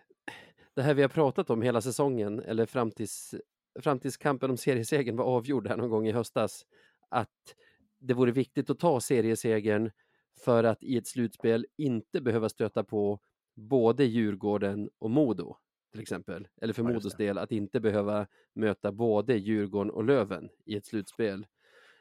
[0.73, 3.35] det här vi har pratat om hela säsongen, eller fram tills,
[3.79, 6.65] fram tills kampen om seriesegern var avgjord här någon gång i höstas,
[7.09, 7.55] att
[7.99, 9.91] det vore viktigt att ta seriesegern
[10.39, 13.19] för att i ett slutspel inte behöva stöta på
[13.55, 15.55] både Djurgården och Modo
[15.91, 16.47] till exempel.
[16.61, 20.85] Eller för Ja, Modos del att inte behöva möta både Djurgården och Löven i ett
[20.85, 21.47] slutspel.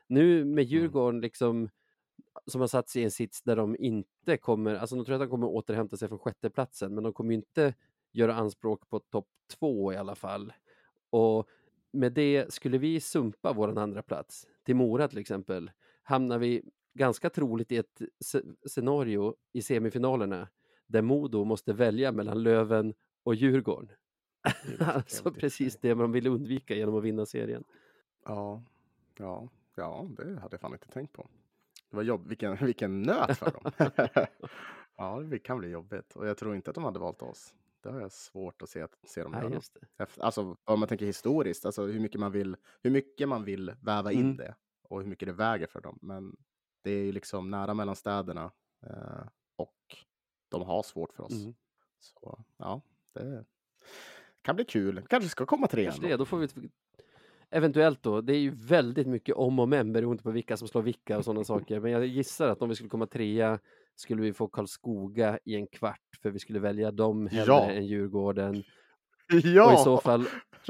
[0.07, 1.69] Nu med Djurgården liksom
[2.47, 5.21] som har satt sig i en sits där de inte kommer, alltså de tror att
[5.21, 7.75] de kommer återhämta sig från sjätteplatsen, men de kommer inte
[8.13, 9.29] göra anspråk på topp
[9.59, 10.53] två i alla fall.
[11.11, 11.49] Och
[11.93, 15.71] med det, skulle vi sumpa våran andra plats till Mora till exempel,
[16.03, 16.63] hamnar vi
[16.95, 20.49] ganska troligt i ett sce- scenario i semifinalerna
[20.87, 23.97] där Modo måste välja mellan Löven och Djurgården.
[24.79, 27.65] alltså precis det man vill undvika genom att vinna serien.
[28.25, 28.63] Ja,
[29.19, 31.29] ja, ja, det hade jag fan inte tänkt på.
[31.91, 33.97] Det var jobb, vilken, vilken nöt för dem.
[34.97, 36.17] ja, det kan bli jobbigt.
[36.17, 37.55] Och jag tror inte att de hade valt oss.
[37.83, 40.07] Det har jag svårt att se, att, se dem göra.
[40.21, 44.13] Alltså om man tänker historiskt, alltså hur mycket man vill, hur mycket man vill väva
[44.13, 44.37] in Mm.
[44.37, 45.99] det och hur mycket det väger för dem.
[46.03, 46.37] Men
[46.83, 48.53] det är ju liksom nära mellan städerna
[48.87, 49.27] eh,
[49.57, 49.97] och
[50.49, 51.43] de har svårt för oss.
[51.43, 51.55] Mm.
[51.99, 52.81] Så ja,
[53.13, 53.45] det
[54.43, 55.03] kan bli kul.
[55.09, 56.49] Kanske ska komma tre Kanske det, då får vi
[57.51, 58.21] eventuellt då.
[58.21, 61.25] Det är ju väldigt mycket om och men beroende på vilka som slår vilka och
[61.25, 61.81] sådana saker.
[61.81, 63.59] Men jag gissar att om vi skulle komma trea
[63.97, 67.71] skulle vi få Karlskoga i en kvart för vi skulle välja dem hellre Ja.
[67.71, 68.63] än Djurgården.
[69.45, 70.25] Ja, Och i så fall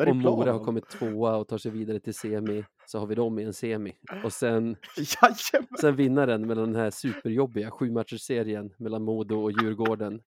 [0.09, 3.39] om Mora har kommit tvåa och tar sig vidare till semi så har vi dem
[3.39, 3.93] i en semi.
[4.25, 5.69] Och sen, Jajamän!
[5.81, 10.21] sen vinnaren mellan den här superjobbiga sju serien mellan Modo och Djurgården.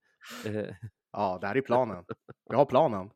[0.45, 0.75] Eh,
[1.11, 2.03] Ja, det här är planen.
[2.49, 3.09] Jag har planen.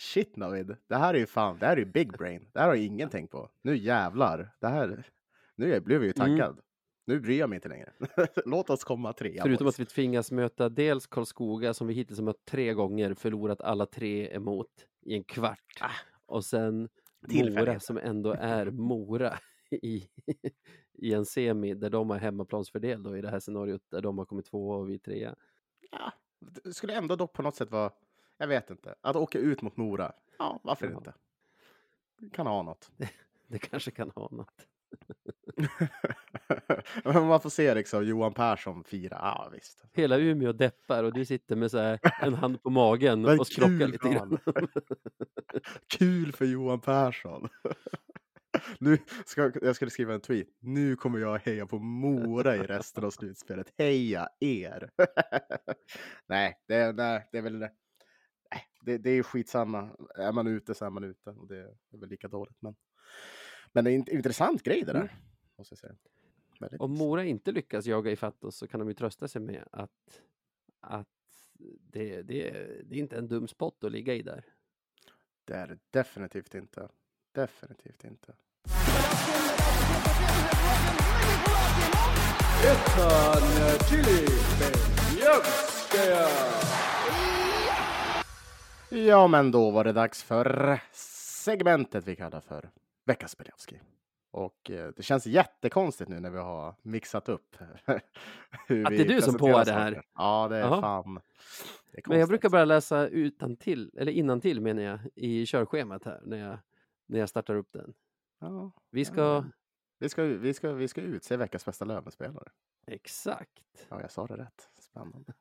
[0.00, 2.48] Shit Navid, det här är ju fan, det här är ju big brain.
[2.52, 3.50] Det här har ju ingen tänkt på.
[3.62, 5.06] Nu jävlar, det här,
[5.56, 6.38] nu blev jag ju Mm.
[6.38, 6.60] taggad.
[7.06, 7.92] Nu bryr jag mig inte längre.
[8.46, 9.42] Låt oss komma trea.
[9.42, 9.74] Förutom boys.
[9.74, 13.86] att vi tvingas möta dels Karlskoga som vi hittills har mött tre gånger, förlorat alla
[13.86, 14.68] tre emot
[15.02, 15.78] i en kvart.
[15.80, 15.90] Ah,
[16.26, 16.88] och sen
[17.28, 19.38] Mora som ändå är Mora
[19.70, 20.08] i,
[20.94, 24.24] i en semi där de har hemmaplansfördel då i det här scenariot där de har
[24.24, 25.34] kommit tvåa och vi trea.
[25.90, 26.12] Ja,
[26.64, 27.90] det skulle ändå dock på något sätt vara,
[28.40, 30.12] jag vet inte, att åka ut mot Mora.
[30.38, 30.96] Ja, varför Ja.
[30.96, 31.14] inte?
[32.32, 32.90] Kan ha något.
[33.48, 34.66] Det kanske kan ha något.
[37.04, 39.18] Men man får se liksom Johan Persson fira.
[39.22, 39.84] Ja, visst.
[39.92, 43.86] Hela Umeå deppar och du sitter med så här en hand på magen och skrockar
[43.86, 44.38] lite grann.
[45.98, 47.48] Kul för Johan Persson.
[48.78, 50.48] Nu ska, jag skulle skriva en tweet.
[50.60, 53.72] Nu kommer jag heja på Mora i resten av slutspelet.
[53.78, 54.90] Heja er!
[56.26, 57.68] nej, det, nej, det är väl...
[58.80, 59.96] Det, det är skitsamma.
[60.14, 61.30] Är man ute så är man ute.
[61.30, 61.58] Och det
[61.92, 62.56] är väl lika dåligt.
[62.60, 62.76] Men,
[63.72, 65.00] men det är en intressant grej det där.
[65.00, 65.14] Mm.
[65.58, 65.96] Måste jag säga.
[66.60, 66.80] Väldigt.
[66.80, 70.20] Om Mora inte lyckas jaga ifatt oss så kan de ju trösta sig med att,
[70.80, 71.08] att
[71.80, 72.50] det, det,
[72.84, 74.44] det är inte en dum spot att ligga i där.
[75.44, 76.88] Det är det definitivt inte.
[77.32, 78.34] Definitivt inte.
[88.90, 92.70] Ja, men då var det dags för segmentet vi kallar för
[93.04, 93.80] veckans Beliavski.
[94.30, 97.56] Och eh, det känns jättekonstigt nu när vi har mixat upp.
[98.66, 100.02] hur Att vi det är du som påar det här?
[100.14, 100.80] Ja, det är Jaha.
[100.80, 101.20] fan.
[101.92, 105.46] Det är Men jag brukar bara läsa utan till eller innan till menar jag, i
[105.46, 106.58] körschemat här när jag,
[107.06, 107.94] när jag startar upp den.
[108.40, 109.52] Ja, Vi ja, ska, men
[109.98, 112.48] vi, ska, vi, ska, vi ska utse veckans bästa lönespelare.
[112.86, 113.86] exakt.
[113.88, 114.68] Ja, jag sa det rätt.
[114.78, 115.32] Spännande.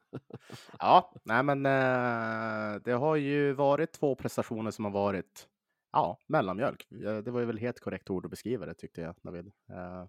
[0.80, 5.48] Ja, nej men eh, det har ju varit två prestationer som har varit
[5.92, 6.88] ja, mellanmjölk.
[6.92, 9.52] Eh, Det var ju väl helt korrekt ord att beskriva det tyckte jag, Navid.
[9.70, 10.06] Eh,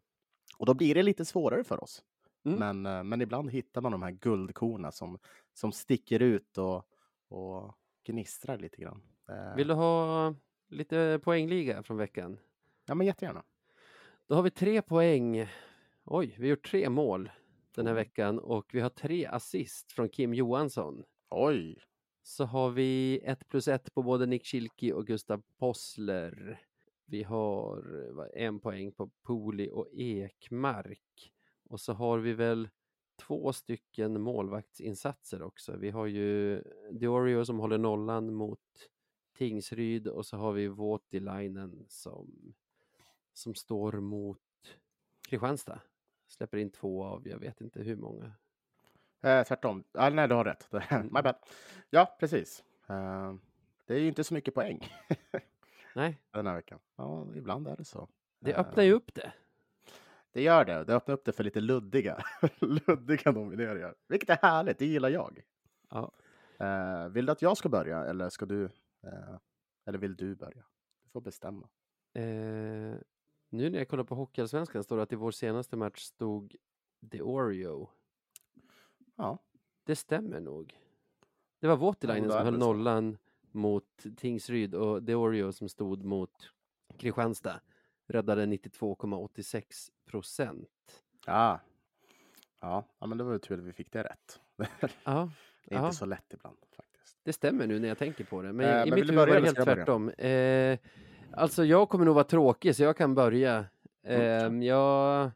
[0.58, 2.02] och då blir det lite svårare för oss.
[2.44, 2.58] Mm.
[2.58, 5.18] Men, eh, men ibland hittar man de här guldkorna som,
[5.54, 6.84] som sticker ut och,
[7.28, 7.74] och
[8.06, 9.02] gnistrar lite grann.
[9.28, 10.34] Eh, Vill du ha
[10.68, 12.38] lite poängliga från veckan?
[12.86, 13.42] Ja, men jättegärna.
[14.26, 15.46] Då har vi tre poäng.
[16.04, 17.30] Oj, vi har gjort tre mål
[17.74, 21.04] den här veckan och vi har tre assist från Kim Johansson.
[21.30, 21.78] Oj,
[22.22, 26.60] Så har vi ett plus ett på både Nick Schilke och Gustav Possler.
[27.06, 27.84] Vi har
[28.34, 31.32] en poäng på Poli och Ekmark.
[31.64, 32.68] Och så har vi väl
[33.20, 35.76] två stycken målvaktsinsatser också.
[35.76, 36.62] Vi har ju
[36.92, 38.88] Diorio som håller nollan mot
[39.36, 42.54] Tingsryd och så har vi Voutilainen som,
[43.32, 44.38] som står mot
[45.28, 45.80] Kristianstad.
[46.30, 48.32] Släpper in två av, jag vet inte hur många.
[49.22, 49.84] Eh, tvärtom.
[49.92, 50.68] Ah, nej, du har rätt.
[50.90, 51.06] Mm.
[51.12, 51.34] My bad.
[51.90, 52.64] Ja, precis.
[52.88, 53.34] Eh,
[53.86, 54.88] det är ju inte så mycket poäng
[55.94, 56.78] Nej, den här veckan.
[56.96, 58.08] Ja, ibland är det så.
[58.38, 59.32] det Eh, öppnar ju upp det.
[60.32, 60.84] Det gör det.
[60.84, 62.24] Det öppnar upp det för lite luddiga,
[62.60, 63.94] luddiga nomineringar.
[64.08, 65.40] Vilket är härligt, det gillar jag.
[65.90, 66.12] Ja.
[66.58, 68.64] Eh, vill du att jag ska börja eller ska du?
[69.02, 69.36] Eh,
[69.86, 70.64] eller vill du börja?
[71.04, 71.68] Du får bestämma.
[72.14, 72.94] Eh,
[73.50, 76.56] nu när jag kollar på Hockeyallsvenskan står det att i vår senaste match stod
[77.10, 77.88] The Oreo.
[79.16, 79.38] Ja,
[79.84, 80.78] Det stämmer nog.
[81.60, 83.18] Det var Voutilainen som höll nollan
[83.52, 86.50] mot Tingsryd och The Oreo som stod mot
[86.98, 87.60] Kristianstad.
[88.06, 91.02] Räddade 92,86 procent.
[91.26, 91.60] ja.
[92.62, 94.40] Ja, men det var ju tur att vi fick det rätt.
[95.04, 95.30] Ja,
[95.64, 95.84] Det är Ja.
[95.86, 97.18] inte så lätt ibland faktiskt.
[97.22, 98.52] det stämmer nu när jag tänker på det.
[98.52, 100.08] Men Eh, i men mitt huvud var det helt tvärtom.
[100.08, 100.78] Eh,
[101.32, 103.66] alltså jag kommer nog vara tråkig så jag kan börja.
[104.06, 105.30] Mm, Eh, jag...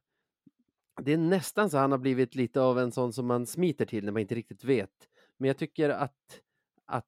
[1.02, 4.04] Det är nästan så han har blivit lite av en sån som man smiter till
[4.04, 4.90] när man inte riktigt vet.
[5.36, 6.40] Men jag tycker att,
[6.86, 7.06] att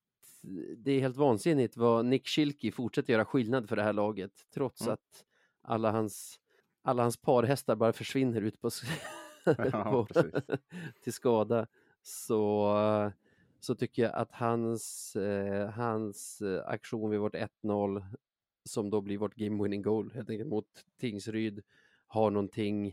[0.77, 4.33] det är helt vansinnigt vad Nick Schilke fortsätter göra skillnad för det här laget.
[4.55, 4.93] Trots Mm.
[4.95, 5.25] att
[5.63, 6.37] alla hans,
[6.83, 8.71] alla hans parhästar bara försvinner ut på,
[9.45, 10.07] Ja, på
[11.03, 11.67] till skada.
[12.03, 12.73] Så,
[13.61, 18.05] så tycker jag att hans, eh, hans eh, aktion vid vårt 1-0
[18.67, 20.67] som då blir vårt game winning goal helt enkelt mot
[21.01, 21.63] Tingsryd
[22.07, 22.87] har någonting.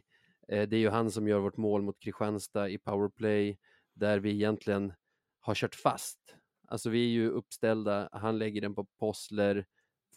[0.48, 3.58] Eh, det är ju han som gör vårt mål mot Kristianstad i powerplay
[3.94, 4.94] där vi egentligen
[5.40, 6.36] har kört fast.
[6.68, 9.66] Alltså vi är ju uppställda, han lägger den på Possler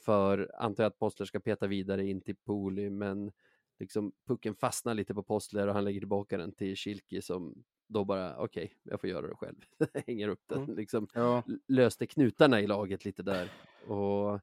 [0.05, 3.33] för, antar jag att Possler ska peta vidare in till Poli, men
[3.79, 8.05] liksom pucken fastnar lite på Possler och han lägger tillbaka den till Schilke som då
[8.05, 9.57] bara, okej, jag får göra det själv.
[10.07, 10.77] Hänger upp den, Mm.
[10.77, 13.51] liksom Ja, löste knutarna i laget lite där.
[13.87, 14.41] Och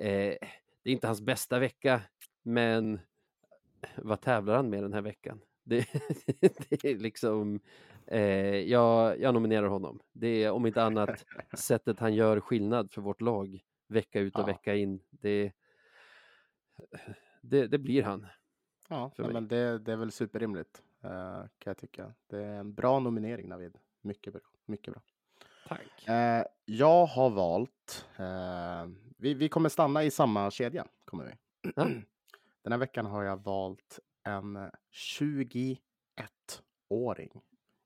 [0.00, 0.36] eh,
[0.82, 2.02] det är inte hans bästa vecka,
[2.42, 3.00] men
[3.96, 5.40] vad tävlar han med den här veckan?
[5.70, 5.86] Det,
[6.68, 7.60] det är liksom,
[8.06, 8.20] eh,
[8.56, 10.00] jag, jag nominerar honom.
[10.12, 11.24] Det är om inte annat
[11.58, 14.46] sättet han gör skillnad för vårt lag vecka ut och Ja.
[14.46, 15.00] vecka in.
[15.10, 15.52] Det,
[17.42, 18.26] det, det blir han.
[18.88, 22.14] ja nej, men det, det är väl superrimligt eh, kan jag tycka.
[22.26, 23.78] Det är en bra nominering Navid.
[24.00, 24.42] Mycket bra.
[24.66, 25.02] Mycket bra.
[25.68, 26.08] Tack.
[26.08, 28.86] Eh, jag har valt, eh,
[29.20, 30.86] vi, vi kommer stanna i samma kedja.
[31.04, 31.32] Kommer vi.
[31.76, 31.84] Ja.
[32.62, 34.70] Den här veckan har jag valt en
[35.18, 37.30] 21-åring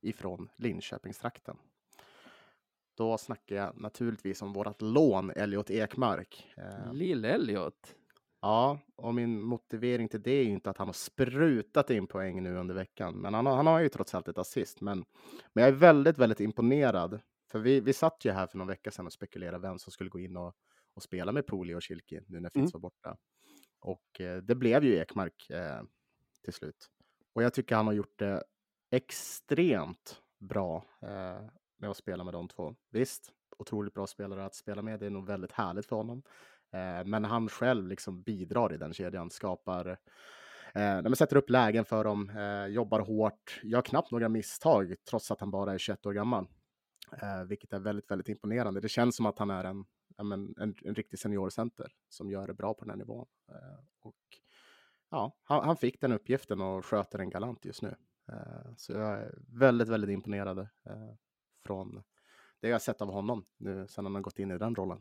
[0.01, 1.57] ifrån Linköpingstrakten.
[2.97, 6.53] Då snackar jag naturligtvis om vårat lån Elliot Ekmark.
[6.57, 7.95] Eh, Lill Elliot.
[8.41, 12.43] Ja, och min motivering till det är ju inte att han har sprutat in poäng
[12.43, 14.81] nu under veckan, men han har, han har ju trots allt ett assist.
[14.81, 15.05] Men,
[15.53, 17.21] men jag är väldigt, väldigt imponerad.
[17.51, 20.11] För vi, vi satt ju här för någon vecka sedan och spekulerade vem som skulle
[20.11, 20.55] gå in och,
[20.95, 22.71] och spela med Poli och Kilke nu när Fitz Mm.
[22.73, 23.17] var borta.
[23.81, 25.83] Och eh, det blev ju Ekmark eh,
[26.45, 26.91] till slut.
[27.33, 28.45] Och jag tycker han har gjort det
[28.91, 31.43] extremt bra eh,
[31.79, 32.75] med att spela med de två.
[32.91, 35.01] Visst, otroligt bra spelare att spela med.
[35.01, 36.23] Det är nog väldigt härligt för honom.
[36.73, 39.97] Eh, men han själv liksom bidrar i den kedjan, skapar, eh,
[40.75, 45.41] men sätter upp lägen för dem, eh, jobbar hårt, gör knappt några misstag trots att
[45.41, 46.47] han bara är 21 år gammal.
[47.23, 48.81] Eh, vilket är väldigt, väldigt imponerande.
[48.81, 49.85] Det känns som att han är en,
[50.23, 53.27] men, en, en riktig seniorcenter som gör det bra på den här nivån.
[53.49, 54.17] Eh, och
[55.11, 57.95] ja, han, han fick den uppgiften och sköter den galant just nu.
[58.29, 61.15] Eh, så jag är väldigt, väldigt imponerad eh,
[61.65, 62.03] från
[62.61, 65.01] det jag sett av honom nu sedan han har gått in i den rollen.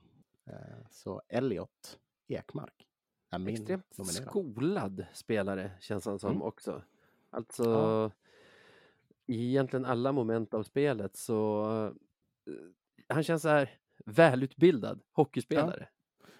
[0.91, 2.87] Så Elliot Ekmark
[3.29, 4.27] är min Extremt nominerad.
[4.29, 6.41] skolad spelare känns han som Mm.
[6.41, 6.83] också.
[7.29, 8.11] Alltså Ja.
[9.25, 11.65] i egentligen alla moment av spelet så
[13.07, 13.69] han känns så här
[14.05, 15.87] välutbildad hockeyspelare.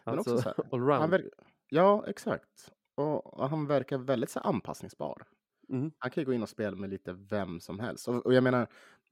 [0.06, 1.02] Men Alltså här, allround.
[1.02, 1.30] Han ver-
[1.70, 2.74] ja, exakt.
[2.96, 5.24] Och, han verkar väldigt så anpassningsbar.
[5.70, 5.92] Mm.
[5.98, 8.08] Han kan ju gå in och spela med lite vem som helst.
[8.08, 8.68] Och, och jag menar,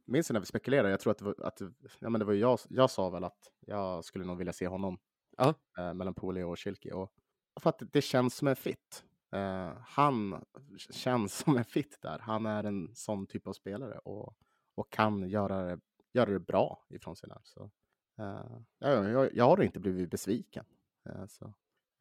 [0.06, 0.90] minns när vi spekulerade?
[0.90, 1.62] Jag tror att det var, att,
[2.00, 5.00] ja, men det var jag, jag sa väl att jag skulle nog vilja se honom
[5.38, 5.54] Ja.
[5.78, 6.94] eh, mellan Poli och Kilke.
[6.94, 7.14] Och,
[7.60, 9.04] för att det känns som en fit.
[9.36, 10.46] Eh, han
[10.92, 12.20] känns som en fit där.
[12.20, 14.36] Han är en sån typ av spelare och,
[14.76, 15.80] och kan göra det,
[16.14, 17.40] göra det bra ifrån sig där.
[17.44, 17.72] Så,
[18.20, 20.66] eh, jag, jag, jag har inte blivit besviken.
[21.10, 21.46] Eh, så,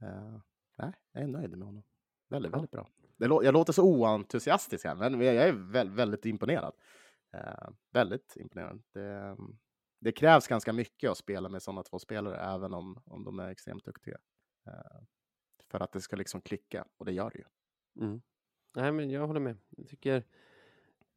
[0.02, 0.40] eh,
[0.78, 1.82] nej, jag är nöjd med honom.
[2.28, 2.56] Väldigt, Ja.
[2.58, 2.88] väldigt bra.
[3.18, 6.74] Lå- jag låter så oentusiastisk här, men jag är väl, väldigt imponerad.
[7.92, 8.82] Väldigt imponerad.
[8.92, 9.36] Det,
[10.00, 13.48] det krävs ganska mycket att spela med sådana två spelare, även om, om de är
[13.48, 14.18] extremt duktiga.
[15.70, 17.44] För att det ska liksom klicka och det gör det ju.
[18.06, 18.22] Mm.
[18.76, 19.56] Nej, men jag håller med.
[19.68, 20.24] Jag tycker,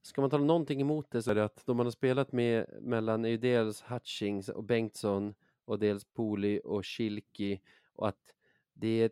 [0.04, 2.66] ska man tala någonting emot det så är det att de man har spelat med
[2.82, 5.34] mellan är ju dels Hutchings och Bengtsson
[5.66, 7.62] och dels Poli och Schilki
[7.93, 8.36] och att
[8.74, 9.12] det är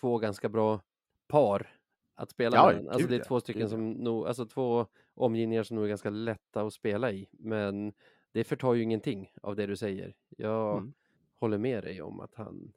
[0.00, 0.80] två ganska bra
[1.28, 1.66] par
[2.14, 2.88] att spela Ja, med.
[2.88, 6.62] Alltså det är två stycken som nog, alltså två omgivningar som nog är ganska lätta
[6.62, 7.92] att spela i, men
[8.32, 10.14] det förtar ju ingenting av det du säger.
[10.28, 10.92] Jag Mm.
[11.38, 12.72] håller med dig om att han,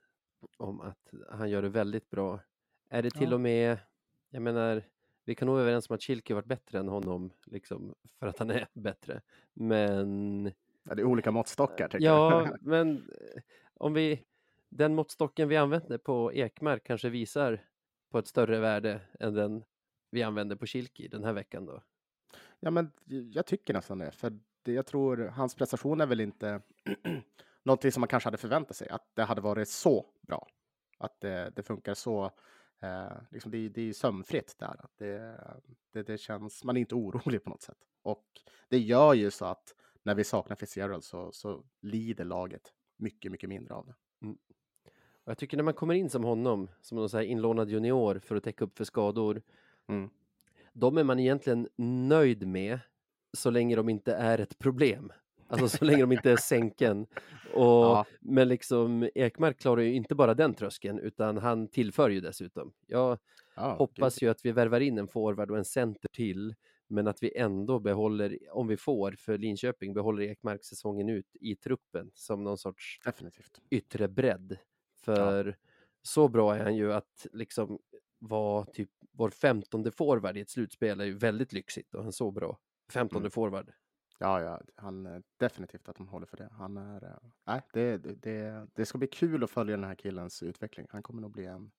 [0.58, 2.40] om att han gör det väldigt bra.
[2.90, 3.34] Är det till Ja.
[3.36, 3.78] och med,
[4.30, 4.84] jag menar,
[5.26, 8.40] vi kan nog vara överens om att Schilke varit bättre än honom, liksom, för att
[8.40, 9.22] han är bättre.
[9.54, 10.52] Men
[10.84, 11.88] Ja, det är olika måttstockar.
[11.88, 12.58] tycker ja, jag.
[12.62, 13.42] men eh,
[13.74, 14.24] om vi,
[14.70, 17.66] den måttstocken vi använde på Ekmark kanske visar
[18.10, 19.64] på ett större värde än den
[20.12, 21.84] vi använde på Schilke den här veckan då.
[22.60, 22.92] Ja, men
[23.34, 24.12] jag tycker nästan det.
[24.12, 26.62] För det, jag tror hans prestation är väl inte
[27.64, 28.90] någonting som man kanske hade förväntat sig.
[28.90, 30.48] Att det hade varit så bra.
[30.98, 32.32] Att det, det funkar så.
[32.84, 34.86] Eh, liksom det, det är sömnfritt där.
[34.98, 35.40] Det,
[35.92, 37.78] det, det känns, man är inte orolig på något sätt.
[38.02, 38.26] Och
[38.70, 43.50] det gör ju så att när vi saknar Fitzgerald så, så lider laget mycket, mycket
[43.50, 43.96] mindre av det.
[45.26, 48.20] Och jag tycker när man kommer in som honom, som någon så här inlånad junior
[48.20, 49.42] för att täcka upp för skador,
[49.88, 50.10] Mm.
[50.74, 51.70] de är man egentligen
[52.08, 52.80] nöjd med
[53.34, 55.12] så länge de inte är ett problem.
[55.54, 57.02] Alltså så länge de inte är sänken.
[57.54, 58.06] Och, Ja.
[58.22, 62.74] Men liksom Ekmark klarar ju inte bara den tröskeln utan han tillför ju dessutom.
[62.88, 63.18] Jag
[63.56, 66.56] Ja, hoppas ju att vi värvar in en forward och en center till
[66.88, 71.56] men att vi ändå behåller, om vi får för Linköping, behåller Ekmark säsongen ut i
[71.56, 73.62] truppen som någon sorts Definitivt.
[73.70, 74.58] yttre bredd.
[75.06, 75.58] För
[76.02, 77.80] så bra är han ju att liksom
[78.20, 82.32] vara typ vår femtonde forward i ett slutspel är ju väldigt lyxigt och han så
[82.32, 82.58] bra.
[82.92, 83.32] Femtonde Mm.
[83.32, 83.72] forward.
[84.24, 86.50] Ja, ja, han är definitivt att de håller för det.
[86.52, 90.44] Han är, eh, nej, det, det, det, ska bli kul att följa den här killens
[90.44, 90.88] utveckling.
[90.90, 91.72] Han kommer nog bli en,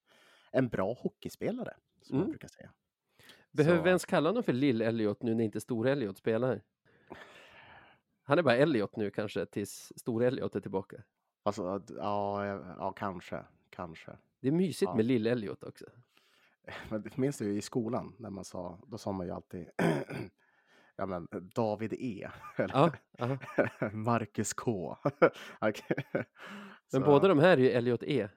[0.52, 2.30] en bra hockeyspelare, som man Mm.
[2.30, 2.70] brukar säga.
[3.50, 6.62] Behöver Så- vi ens kalla honom för Lill-Elliot nu när inte Stor-Elliot spelar?
[8.22, 10.96] Han är bara Elliot nu kanske tills Stor-Elliot är tillbaka.
[11.42, 12.46] Alltså, ja,
[12.78, 14.16] ja, kanske, kanske.
[14.40, 14.94] Det är mysigt Ja.
[14.96, 15.84] med Lill-Elliot också.
[17.16, 19.70] Minns du i skolan när man sa, då sa man ju alltid
[20.96, 22.28] ja, men David E.
[22.56, 23.38] Eller Ja.
[23.92, 24.96] Marcus K.
[25.60, 26.04] Okej.
[26.92, 28.28] Men båda de här är ju Elliot E.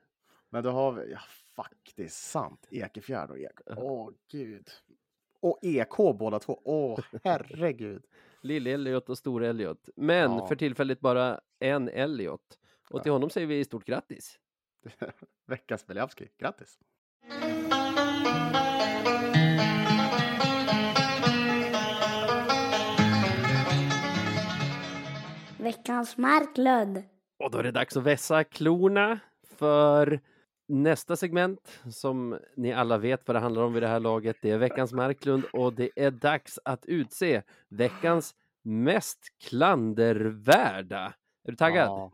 [0.50, 1.20] Men då har vi, ja
[1.56, 3.60] faktiskt sant, Ekefjärd och Ek.
[3.66, 3.76] Ja.
[3.78, 4.68] Åh gud.
[5.40, 6.62] Och EK båda två.
[6.66, 8.06] Åh herregud.
[8.42, 9.90] Lill-Elliot och Stor-Elliot.
[9.96, 10.48] Men Ja.
[10.48, 12.60] för tillfället bara en Elliot.
[12.90, 14.40] Och till honom säger vi stort grattis.
[15.48, 16.80] Veckans Beliavski, grattis.
[25.88, 27.04] Veckans Marklund.
[27.40, 29.20] Och då är det dags att vässa klorna
[29.58, 30.20] för
[30.68, 34.36] nästa segment som ni alla vet vad det handlar om vid det här laget.
[34.42, 39.20] Det är veckans Marklund och det är dags att utse veckans mest
[39.50, 41.14] klandervärda.
[41.44, 41.88] Är du taggad?
[41.88, 42.12] Ja,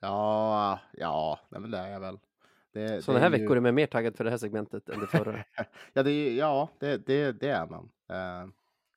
[0.00, 2.18] ja, ja nej, men det är jag väl.
[2.72, 4.88] Det, Sådana det här är ju- veckor är man mer taggad för det här segmentet
[4.88, 5.44] än det förra.
[5.92, 7.84] Ja, det, är- ja det, det, det är man.
[8.10, 8.48] Eh,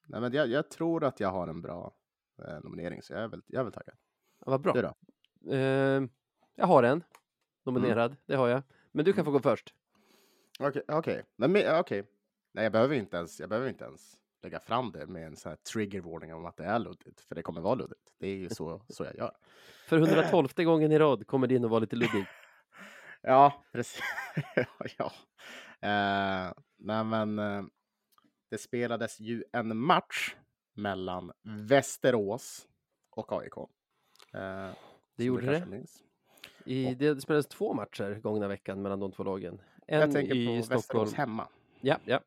[0.07, 1.93] nej, men jag, jag tror att jag har en bra
[2.47, 3.95] eh, nominering, så jag är väl, jag är väl taggad.
[4.47, 4.73] Vad bra.
[4.73, 4.93] Du då?
[5.55, 6.03] Eh,
[6.55, 7.03] jag har en
[7.65, 8.61] nominerad, det har jag.
[8.91, 9.73] Men du kan få gå först.
[10.59, 11.23] Okej, okej.
[11.35, 12.03] Men med- okej.
[12.53, 15.49] Nej, jag behöver inte ens, jag behöver inte ens lägga fram det med en sån
[15.49, 18.13] här trigger warning om att det är luddigt, för det kommer vara luddigt.
[18.19, 19.37] Det är ju så, så jag gör.
[19.87, 22.25] För 112 gången i rad kommer din att vara lite luddig.
[23.21, 24.01] Ja, precis.
[24.97, 25.11] ja.
[25.81, 27.63] Eh, nej, men eh,
[28.49, 30.35] det spelades ju en match
[30.73, 32.67] mellan Västerås
[33.09, 33.53] och AIK.
[34.33, 34.69] Eh,
[35.15, 35.65] Det gjorde det.
[35.65, 36.03] minns.
[36.65, 39.61] I, det spelades två matcher gångna veckan mellan de två lagen.
[39.87, 40.79] En Jag tänker i på Stockholm.
[40.79, 41.47] Västerås hemma.
[41.81, 42.19] Ja, ja.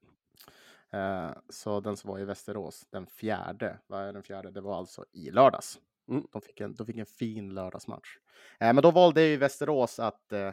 [0.99, 4.51] Eh, så den som var i Västerås, den fjärde, vad är den fjärde?
[4.51, 5.81] Det var alltså i lördags.
[6.09, 6.27] Mm.
[6.33, 8.17] De, fick en, de fick en fin lördagsmatch.
[8.59, 10.53] Eh, men då valde ju Västerås att, eh,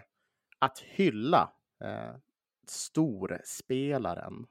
[0.59, 2.15] att hylla eh,
[2.67, 4.47] storspelaren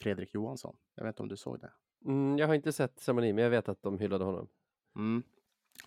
[0.00, 0.76] Fredrik Johansson.
[0.94, 1.72] Jag vet inte om du såg det?
[2.04, 4.48] Mm, jag har inte sett ceremonin, men jag vet att de hyllade honom.
[4.96, 5.22] Mm.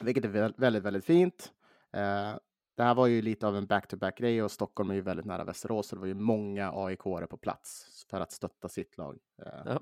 [0.02, 1.52] Vilket är vä- väldigt, väldigt fint.
[1.94, 2.36] Eh,
[2.78, 5.88] det här var ju lite av en back-to-back-grej och Stockholm är ju väldigt nära Västerås,
[5.88, 9.20] så det var ju många aik på plats för att stötta sitt lag.
[9.46, 9.80] Eh, Ja.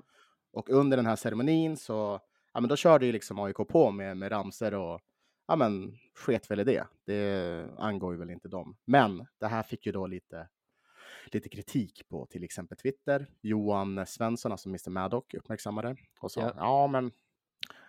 [0.52, 2.20] Och under den här ceremonin så,
[2.52, 5.00] ja men då körde ju liksom AIK på med, med ramser och
[5.46, 6.86] ja men sket väl i det.
[7.06, 8.76] Det angår ju väl inte dem.
[8.84, 10.48] Men det här fick ju då lite,
[11.26, 13.26] lite kritik på till exempel Twitter.
[13.40, 16.52] Johan Svensson, alltså Mr Maddock, uppmärksammade och sa Ja.
[16.56, 17.10] ja, men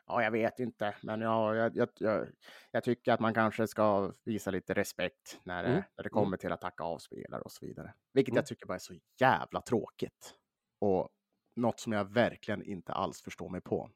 [0.08, 2.28] Ja, jag vet inte, men ja, jag, jag, jag,
[2.72, 6.38] jag tycker att man kanske ska visa lite respekt när det, Mm, när det kommer
[6.38, 7.94] till att tacka av spelare och så vidare.
[8.14, 8.38] Vilket Mm.
[8.38, 10.36] jag tycker bara är så jävla tråkigt.
[10.80, 11.10] Och
[11.56, 13.90] något som jag verkligen inte alls förstår mig på.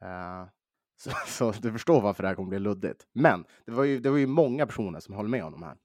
[0.00, 0.46] Eh,
[0.96, 3.06] så, så du förstår varför det här kommer bli luddigt.
[3.12, 5.78] Men det var ju, det var ju många personer som håller med honom här.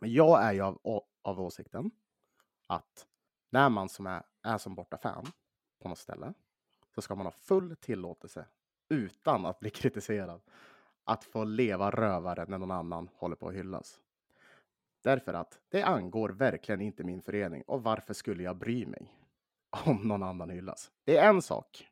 [0.00, 0.80] Men jag är ju av,
[1.22, 1.90] av åsikten
[2.66, 3.06] att
[3.50, 5.26] när man som är, är som borta fan
[5.82, 6.34] på något ställe
[6.94, 8.46] så ska man ha full tillåtelse
[8.88, 10.40] utan att bli kritiserad
[11.04, 14.00] att få leva rövare när någon annan håller på att hyllas.
[15.02, 19.14] Därför att det angår verkligen inte min förening och varför skulle jag bry mig
[19.84, 20.90] om någon annan hyllas?
[21.04, 21.86] Det är en sak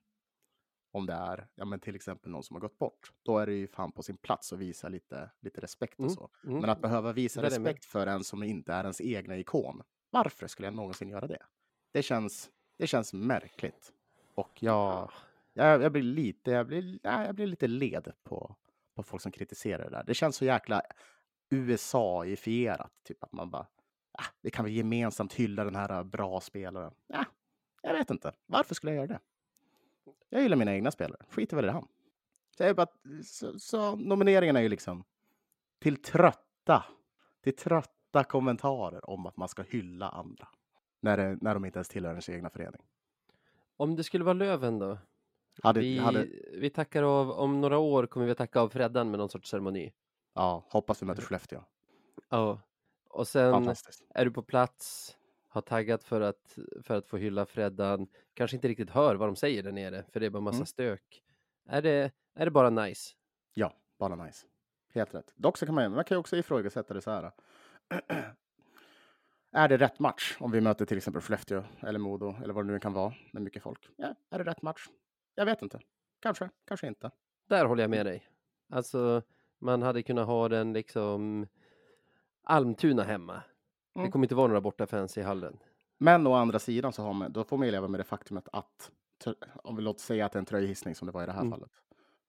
[0.92, 3.12] om det är ja, men till exempel någon som har gått bort.
[3.22, 6.14] Då är det ju fan på sin plats att visa lite, lite respekt och Mm,
[6.14, 6.30] så.
[6.44, 6.60] mm.
[6.60, 9.82] Men att behöva visa respekt för en som inte är ens egna ikon.
[10.10, 11.42] Varför skulle jag någonsin göra det?
[11.92, 13.92] Det känns, det känns märkligt.
[14.34, 15.10] Och jag,
[15.56, 18.56] jag, jag blir lite, jag blir, nej, jag blir lite led på,
[18.94, 20.04] på folk som kritiserar det där.
[20.06, 20.82] Det känns så jäkla
[21.50, 22.92] USA-ifierat.
[23.04, 23.66] Typ att man bara,
[24.12, 26.94] ah, vi kan väl gemensamt hylla den här äh, bra spelaren.
[27.06, 27.24] Ja,
[27.82, 28.32] jag vet inte.
[28.46, 29.20] Varför skulle jag göra det?
[30.28, 31.20] Jag gillar mina egna spelare.
[31.30, 31.88] Skiter väl i han.
[32.58, 32.86] Så, bara,
[33.24, 35.04] så, så nomineringen är ju liksom
[35.78, 36.84] till trötta,
[37.42, 40.48] till trötta kommentarer om att man ska hylla andra.
[41.00, 42.82] När, det, när de inte ens tillhör ens egna förening.
[43.76, 44.98] Om det skulle vara Löven då?
[45.62, 49.10] Hade, Vi, hade, vi tackar av, om några år kommer vi att tacka av Freddan
[49.10, 49.92] med någon sorts ceremoni.
[50.34, 51.60] ja, hoppas vi möter Skellefteå.
[52.28, 52.60] Ja.
[53.08, 53.74] Och sen
[54.14, 55.16] är du på plats,
[55.48, 59.36] har taggat för att, för att få hylla Freddan, kanske inte riktigt hör vad de
[59.36, 60.66] säger där nere, för det är bara massa Mm.
[60.66, 61.22] stök.
[61.68, 63.14] Är det, är det bara nice?
[63.54, 64.46] Ja, bara nice.
[64.94, 65.32] Helt rätt.
[65.36, 67.32] Dock så kan man, man kan ju också ifrågasätta det så här.
[69.52, 72.72] Är det rätt match om vi möter till exempel Skellefteå eller Modo eller vad det
[72.72, 73.88] nu kan vara med mycket folk?
[73.96, 74.88] Ja, är det rätt match?
[75.38, 75.80] Jag vet inte.
[76.20, 77.10] Kanske, kanske inte.
[77.48, 78.28] Där håller jag med dig.
[78.70, 79.22] Alltså,
[79.58, 81.46] man hade kunnat ha den liksom
[82.44, 83.42] Almtuna hemma.
[83.94, 84.10] Det Mm.
[84.12, 85.58] kommer inte vara några bortafans i hallen.
[85.98, 88.48] Men å andra sidan så har man, då får man ju leva med det faktumet
[88.52, 88.90] att,
[89.64, 91.40] om vi låter säga att det är en tröjhissning som det var i det här
[91.40, 91.50] Mm.
[91.50, 91.70] fallet,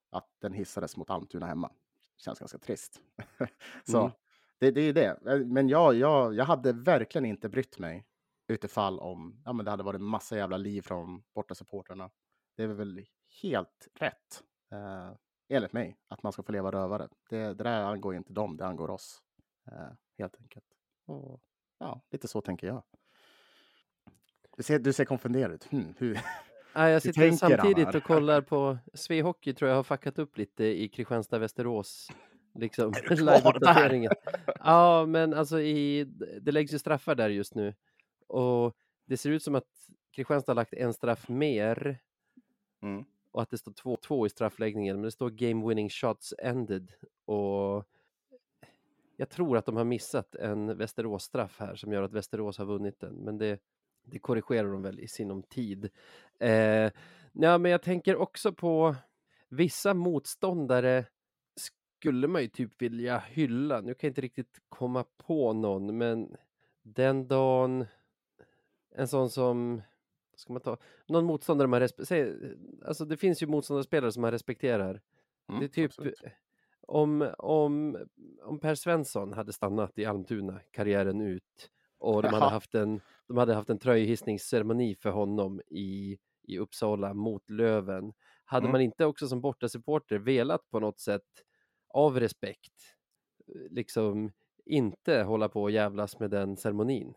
[0.10, 1.72] att den hissades mot Almtuna hemma.
[2.18, 3.02] Känns ganska trist.
[3.84, 4.12] så Mm.
[4.58, 5.46] det, det är det.
[5.46, 8.06] Men jag, jag, jag hade verkligen inte brytt mig
[8.48, 12.10] utifall om ja, men det hade varit en massa jävla liv från bortasupportrarna.
[12.58, 13.06] Det är väl
[13.42, 15.12] helt rätt, eh,
[15.50, 17.08] enligt mig, att man ska få leva rövare.
[17.30, 19.22] Det, det där angår inte dem, det angår oss.
[19.72, 20.66] Eh, helt enkelt.
[21.06, 21.42] Och,
[21.80, 22.84] ja, lite så tänker jag.
[24.58, 25.64] Du ser, du ser konfunderad ut.
[25.64, 26.20] Hmm, hur?
[26.76, 30.90] Nej, jag sitter samtidigt och kollar på Svehockey tror jag har fuckat upp lite i
[30.90, 32.12] Kristianstad-Västerås.
[32.56, 34.12] Liksom, live-uppdateringen.
[34.60, 36.04] Ja, men alltså i,
[36.42, 37.76] det läggs ju straffar där just nu.
[38.28, 39.68] Och det ser ut som att
[40.12, 42.00] Kristianstad har lagt en straff mer
[42.82, 43.06] Mm.
[43.32, 46.92] och att det står 2-2 i straffläggningen, men det står game winning shots ended.
[47.26, 47.86] Och
[49.18, 53.00] jag tror att de har missat en Västerås-straff här som gör att Västerås har vunnit
[53.00, 53.60] den, men det,
[54.04, 55.90] det korrigerar de väl i sinom tid.
[56.40, 56.92] Eh,
[57.32, 58.96] ja, men jag tänker också på
[59.50, 61.06] vissa motståndare
[61.98, 63.82] skulle man ju typ vilja hylla.
[63.82, 66.36] Nu kan jag inte riktigt komma på någon, men
[66.84, 67.86] den dagen
[68.96, 69.82] en sån som
[70.38, 70.78] ska man ta?
[71.08, 72.56] Någon motståndare man respekterar.
[72.86, 75.02] Alltså det finns ju motståndarspelare som man respekterar.
[75.50, 76.22] Mm, det är typ absolut.
[76.88, 77.98] om, om,
[78.44, 82.50] om Per Svensson hade stannat i Almtuna karriären ut och de hade Jaha.
[82.50, 88.14] haft en, de hade haft en tröjhissningsceremoni för honom i, i Uppsala mot Löven.
[88.46, 88.72] Hade Mm.
[88.72, 91.24] man inte också som bortasupporter velat på något sätt
[91.94, 92.74] av respekt
[93.70, 94.32] liksom
[94.66, 97.14] inte hålla på och jävlas med den ceremonin?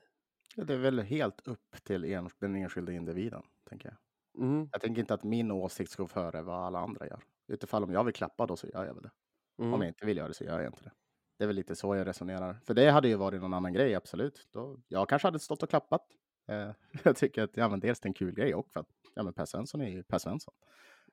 [0.57, 3.97] Ja, Det är väl helt upp till en, den enskilda individen, tänker jag.
[4.45, 7.23] Mm, Jag tänker inte att min åsikt ska före vad alla andra gör.
[7.49, 9.11] Utifall om jag vill klappa då så gör jag väl det.
[9.59, 9.81] Om mm.
[9.81, 10.93] jag inte vill göra det så gör jag inte det.
[11.39, 12.61] Det är väl lite så jag resonerar.
[12.67, 14.49] För det hade ju varit någon annan grej, absolut.
[14.53, 16.07] Då, jag kanske hade stått och klappat.
[16.49, 16.71] Eh,
[17.05, 19.23] jag tycker att ja, men dels det är en kul grej och för att ja,
[19.23, 20.55] men Per Svensson är ju Per Svensson.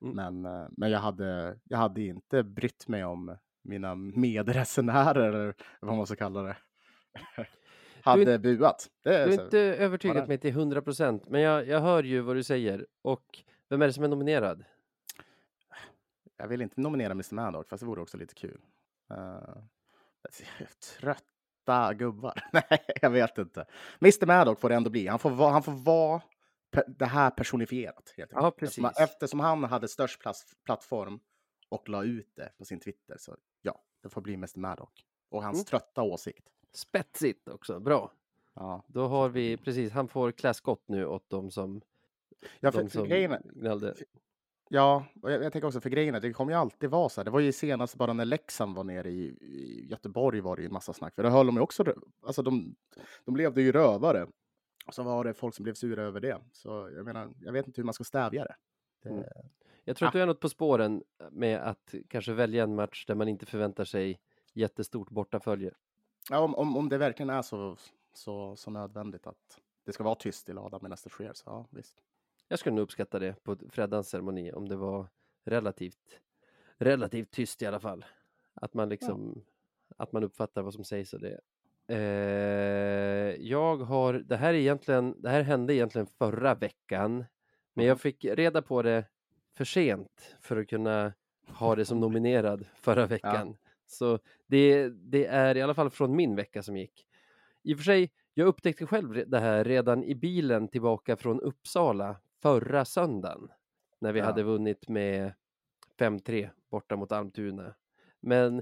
[0.02, 0.16] Mm.
[0.16, 5.98] Men, eh, men jag, hade, jag hade inte brytt mig om mina medresenärer, eller vad
[5.98, 6.58] man ska kalla det,
[8.08, 8.89] hade buat.
[9.03, 10.28] Det Du är inte övertygat där.
[10.28, 12.88] mig till 100 procent, men jag, jag hör ju vad du säger.
[13.01, 14.64] Och vem är det som är nominerad?
[16.38, 18.62] Jag vill inte nominera Mr Maddock, fast det vore också lite kul.
[19.12, 19.58] Uh,
[20.99, 22.34] trötta gubbar.
[22.53, 23.66] Nej, jag vet inte.
[24.01, 25.08] Mr Maddock får det ändå bli.
[25.08, 26.22] Han får han får vara
[26.88, 28.14] det här personifierat.
[28.18, 28.64] Helt Ja, enkelt.
[28.64, 28.99] Eftersom, precis.
[29.03, 30.22] eftersom han hade störst
[30.66, 31.20] plattform
[31.70, 35.05] och la ut det på sin Twitter, så ja, det får bli Mr Maddock.
[35.30, 35.66] Och hans Mm.
[35.66, 36.47] trötta åsikt.
[36.74, 38.11] Spetsigt också, bra.
[38.53, 38.84] Ja.
[38.88, 41.82] Då har vi precis, han får klä skott nu åt de som,
[42.59, 43.95] Ja, de för, för som grejen är, gnällde.
[44.70, 47.22] Ja, och jag, jag tänker också för grejen är, det kommer ju alltid vara så
[47.22, 47.26] här.
[47.26, 50.65] Det var ju senast bara när Leksand var nere i, i Göteborg var det ju
[50.65, 51.15] en massa snack.
[51.15, 52.76] För då höll de ju också, alltså de,
[53.26, 54.28] de levde ju rövare.
[54.88, 56.41] Och så var det folk som blev sura över det.
[56.51, 58.55] Så jag menar, jag vet inte hur man ska stävja det.
[59.03, 59.24] det Mm.
[59.84, 63.15] Jag tror att du är något på spåren med att kanske välja en match där
[63.15, 64.20] man inte förväntar sig
[64.53, 65.72] jättestort bortafölje.
[66.30, 67.78] Ja, om, om, om det verkligen är så,
[68.13, 71.67] så, så nödvändigt att det ska vara tyst i ladan medan det sker, så ja,
[71.69, 71.95] visst.
[72.47, 75.07] Jag skulle nog uppskatta det på Freddans ceremoni om det var
[75.45, 76.19] relativt,
[76.78, 78.05] relativt tyst i alla fall.
[78.53, 79.43] Att man liksom,
[79.97, 81.39] att man uppfattar vad som sägs och det.
[81.88, 87.25] Eh, jag har, det här är egentligen, det här hände egentligen förra veckan,
[87.73, 89.05] men jag fick reda på det
[89.57, 91.13] för sent för att kunna
[91.47, 93.57] ha det som nominerad förra veckan.
[93.88, 97.08] Så det, det är i alla fall från min vecka som gick.
[97.64, 102.16] I och för sig, jag upptäckte själv det här redan i bilen tillbaka från Uppsala
[102.42, 103.48] förra söndagen.
[104.00, 104.26] När vi Ja.
[104.26, 105.34] hade vunnit med
[106.00, 107.76] 5-3 borta mot Almtuna.
[108.20, 108.62] Men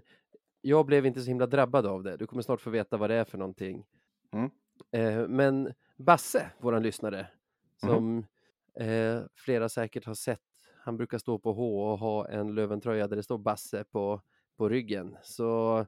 [0.61, 2.17] jag blev inte så himla drabbad av det.
[2.17, 3.85] Du kommer snart få veta vad det är för någonting.
[4.31, 4.49] Mm.
[4.91, 7.27] Eh, men Basse, våran lyssnare,
[7.77, 8.25] som
[8.79, 10.41] eh, flera säkert har sett.
[10.83, 14.21] Han brukar stå på H och ha en Löventröja där det står Basse på,
[14.57, 15.17] på ryggen.
[15.23, 15.79] Så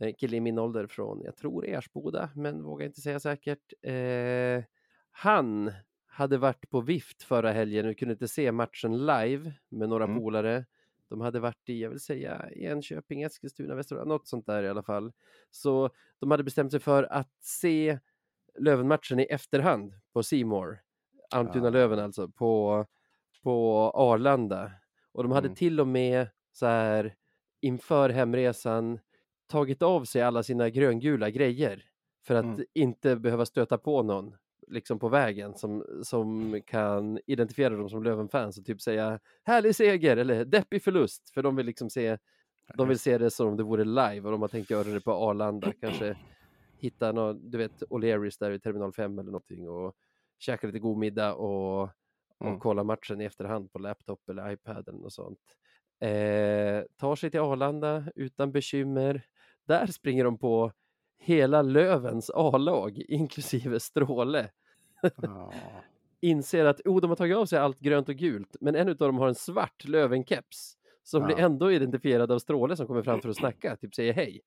[0.00, 3.72] eh, kille i min ålder från, jag tror Ersboda, men vågar inte säga säkert.
[3.82, 4.64] Eh,
[5.10, 5.72] han
[6.06, 10.18] hade varit på vift förra helgen och kunde inte se matchen live med några Mm.
[10.18, 10.64] polare.
[11.08, 14.82] De hade varit i, jag vill säga, Enköping, Eskilstuna, Västerås, något sånt där i alla
[14.82, 15.12] fall.
[15.50, 17.98] Så de hade bestämt sig för att se
[18.58, 20.78] Lövenmatchen i efterhand på Simor.
[21.30, 22.86] Almtuna-Löven alltså, på,
[23.42, 24.72] på Arlanda.
[25.12, 25.56] Och de hade Mm.
[25.56, 27.14] till och med så här
[27.64, 28.98] inför hemresan
[29.46, 31.84] tagit av sig alla sina gröngula grejer
[32.26, 32.64] för att Mm.
[32.74, 34.36] inte behöva stöta på någon
[34.66, 40.16] liksom på vägen som, som kan identifiera dem som Löven-fans och typ säga härlig seger
[40.16, 42.18] eller deppig förlust för de vill liksom se
[42.74, 45.00] de vill se det som om det vore live och de har tänkt göra det
[45.00, 46.16] på Arlanda kanske
[46.80, 49.94] hitta någon, du vet O'Learys där i terminal 5 eller någonting och
[50.38, 51.90] käka lite god middag och, och
[52.46, 52.60] Mm.
[52.60, 55.38] kolla matchen i efterhand på laptop eller iPad eller något sånt.
[56.04, 59.22] Eh, tar sig till Arlanda utan bekymmer.
[59.66, 60.72] Där springer de på
[61.18, 64.50] hela Lövens A-lag, inklusive Stråle.
[65.16, 65.52] Ja.
[66.20, 68.96] Inser att oh, de har tagit av sig allt grönt och gult, men en av
[68.96, 71.26] dem har en svart Löven-keps som Ja.
[71.26, 74.40] blir ändå identifierad av Stråle som kommer fram för att snacka, typ säger hej.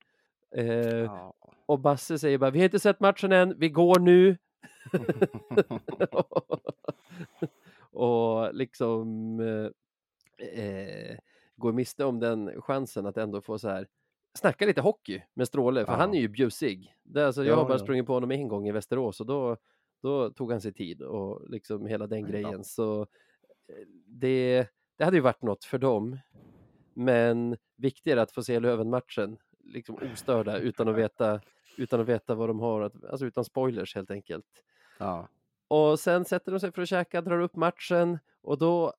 [0.56, 1.34] Eh, Ja.
[1.66, 4.36] och Basse säger bara, vi har inte sett matchen än, vi går nu.
[7.92, 11.18] och liksom eh, eh,
[11.58, 13.88] går miste om den chansen att ändå få så här
[14.34, 15.96] snacka lite hockey med Stråle, för Ja.
[15.98, 16.94] han är ju bjussig.
[17.02, 17.78] Det, alltså, jag Ja, har bara ja.
[17.78, 19.56] sprungit på honom en gång i Västerås och då,
[20.02, 22.26] då tog han sig tid och liksom hela den Ja.
[22.26, 22.64] grejen.
[22.64, 26.18] Så eh, det, det hade ju varit något för dem.
[26.94, 31.40] Men viktigare att få se Löven-matchen liksom ostörda utan att veta
[31.76, 34.46] utan att veta vad de har, att, alltså utan spoilers helt enkelt.
[34.98, 35.28] Ja.
[35.68, 38.94] Och sen sätter de sig för att käka, drar upp matchen och då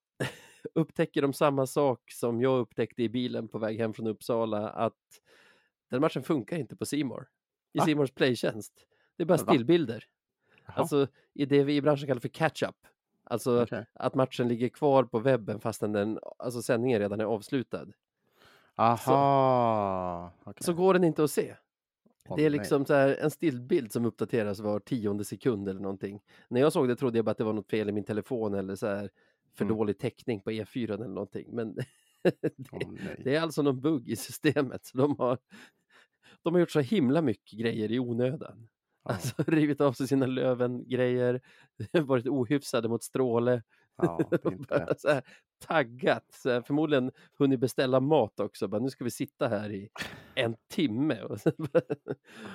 [0.74, 5.22] upptäcker de samma sak som jag upptäckte i bilen på väg hem från Uppsala att
[5.89, 7.28] den matchen funkar inte på Simor
[7.74, 7.80] i?
[7.80, 8.74] Simors playtjänst.
[9.18, 10.03] Det är bara stillbilder.
[10.66, 12.76] Alltså i det vi i branschen kallar för catch-up.
[13.24, 13.86] Alltså Okej.
[13.93, 17.88] att matchen ligger kvar på webben fastän den, alltså sändningen redan är avslutad.
[18.76, 20.34] Aha.
[20.43, 20.64] Okej.
[20.64, 21.55] Så går den inte att se.
[22.30, 26.22] Åh, Det är liksom så här en stillbild som uppdateras var tionde sekund eller någonting.
[26.47, 28.53] När jag såg det trodde jag bara att det var något fel i min telefon
[28.53, 29.10] eller så här
[29.56, 29.78] för Mm.
[29.78, 31.56] dålig täckning på E4 eller någonting.
[31.56, 31.76] Men
[32.24, 33.22] det, nej.
[33.24, 34.86] det är alltså någon bugg i systemet.
[34.86, 35.38] Så de, har,
[36.43, 38.68] de har gjort så himla mycket grejer i onödan.
[39.04, 39.12] Ja.
[39.14, 41.41] Alltså rivit av sig sina Löven-grejer,
[42.04, 43.64] varit ohyfsade mot Stråle,
[44.02, 44.86] Ja, det är inte
[45.60, 48.68] taggat, så här, förmodligen hunnit beställa mat också.
[48.68, 49.89] Bara, nu ska vi sitta här i
[50.36, 51.82] en timme och bara,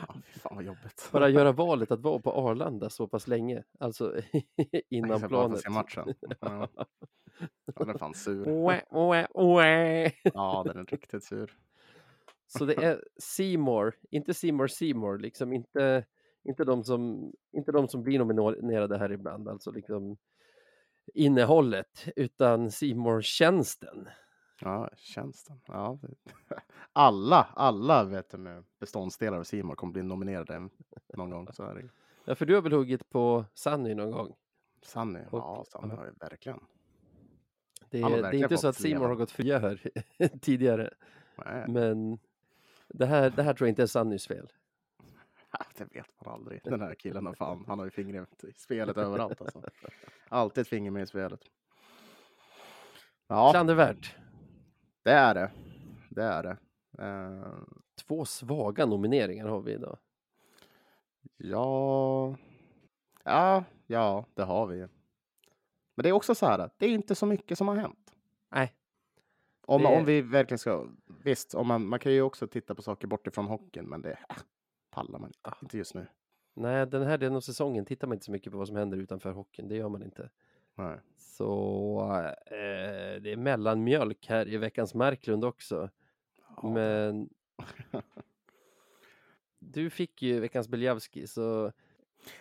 [0.09, 1.09] Ja, fan vad jobbigt.
[1.13, 4.17] bara göra valet att vara på Arlanda så pass länge, alltså
[4.91, 5.61] innan Jag planet.
[5.61, 6.15] se matchen.
[6.41, 6.69] Ja.
[7.67, 8.49] Ja, den är fan sur.
[10.35, 11.57] Ja, den är riktigt sur.
[12.47, 16.05] Så det är Seymour, inte Seymour Seymour, liksom inte,
[16.45, 20.17] inte, de som, inte de som blir nominerade här ibland, alltså liksom
[21.15, 24.09] innehållet, utan seymour tjänsten
[24.61, 25.61] Ja, tjänsten.
[25.67, 25.99] Ja.
[26.93, 30.69] Alla, alla vet du, med beståndsdelar av Simon kommer bli nominerade
[31.15, 31.49] någon gång.
[31.53, 31.89] Så är det.
[32.25, 34.35] Ja, för du har väl huggit på Sunny någon gång?
[34.83, 36.61] Sanny, Och- ja, Sanny har ju verkligen.
[37.91, 39.81] Det, är- det är verkligen inte så att Simon har gått fria här
[40.41, 40.91] tidigare,
[41.45, 42.19] Nej, men
[42.89, 44.49] det här, det här tror jag inte är Sannys fel.
[45.79, 46.61] det vet man aldrig.
[46.65, 49.41] Den här killen har fan, han har ju fingret i spelet överallt.
[49.41, 49.63] Alltså.
[50.29, 51.41] Alltid ett finger med i spelet.
[53.27, 54.17] Ja, Klandervärt.
[55.03, 55.51] det är det.
[56.11, 56.57] Det är det.
[57.05, 57.53] Eh,
[58.07, 59.99] Två svaga nomineringar har vi idag.
[61.37, 62.37] ja,
[63.25, 64.79] ja, ja, det har vi.
[65.97, 68.15] Men det är också så här, det är inte så mycket som har hänt.
[68.51, 68.75] Nej,
[69.67, 72.83] Om, Det- om vi verkligen ska, visst, om man, man kan ju också titta på
[72.83, 74.37] saker bortifrån hockeyn, men det äh,
[74.95, 75.53] pallar man Ah.
[75.63, 76.07] inte just nu.
[76.55, 78.99] nej, den här delen av säsongen tittar man inte så mycket på vad som händer
[78.99, 79.69] utanför hockeyn.
[79.69, 80.31] Det gör man inte.
[80.75, 80.99] Nej.
[81.19, 82.01] Så
[82.47, 85.91] eh, det är mellanmjölk här i veckans Marklund också.
[86.63, 87.29] Ja, Men
[89.59, 91.73] du fick ju veckans Beljavski så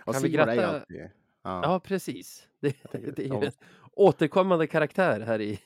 [0.05, 1.09] och kan vi gratta- ja,
[1.41, 2.47] ja, precis.
[2.59, 3.51] Det, det är ju en
[3.91, 5.51] återkommande karaktär här i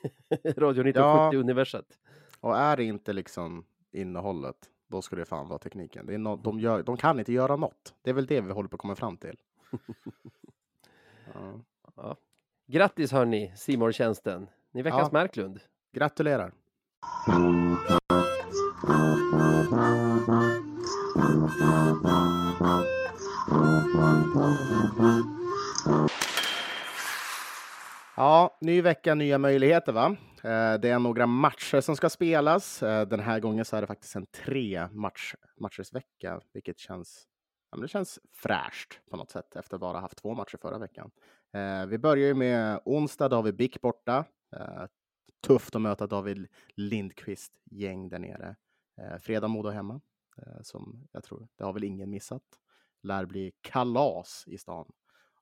[0.44, 1.82] Radio 1970 Ja.
[2.40, 6.06] Och är det inte liksom innehållet, då ska det fan vara tekniken.
[6.06, 7.94] Det är no, de, gör, de kan inte göra något.
[8.02, 9.38] Det är väl det vi håller på att komma fram till.
[11.96, 12.16] Ja.
[12.68, 15.20] Grattis hörni, simor tjänsten Ni är veckans Ja.
[15.20, 15.60] Marklund.
[15.92, 16.52] Gratulerar!
[28.16, 30.16] Ja, ny vecka, nya möjligheter va?
[30.48, 32.84] Eh, det är några matcher som ska spelas.
[32.84, 37.28] Eh, den här gången så är det faktiskt en tre match, matchers vecka, vilket känns,
[37.72, 40.78] ja, men det känns fräscht på något sätt efter att bara haft två matcher förra
[40.78, 41.12] veckan.
[41.54, 44.26] Eh, vi börjar ju med onsdag, då har vi BIK borta.
[45.48, 48.56] Tufft att möta David Lindqvist gäng där nere.
[49.20, 50.02] Fredag Modo hemma,
[50.62, 52.44] som jag tror, det har väl ingen missat.
[53.04, 54.92] Lär bli kalas i stan.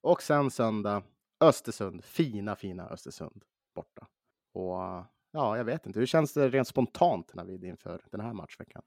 [0.02, 1.04] Och sen söndag
[1.40, 3.44] Östersund, fina, fina Östersund
[3.76, 4.08] borta.
[4.56, 8.20] Och ja, jag vet inte, hur känns det rent spontant när vi är inför den
[8.20, 8.84] här matchveckan?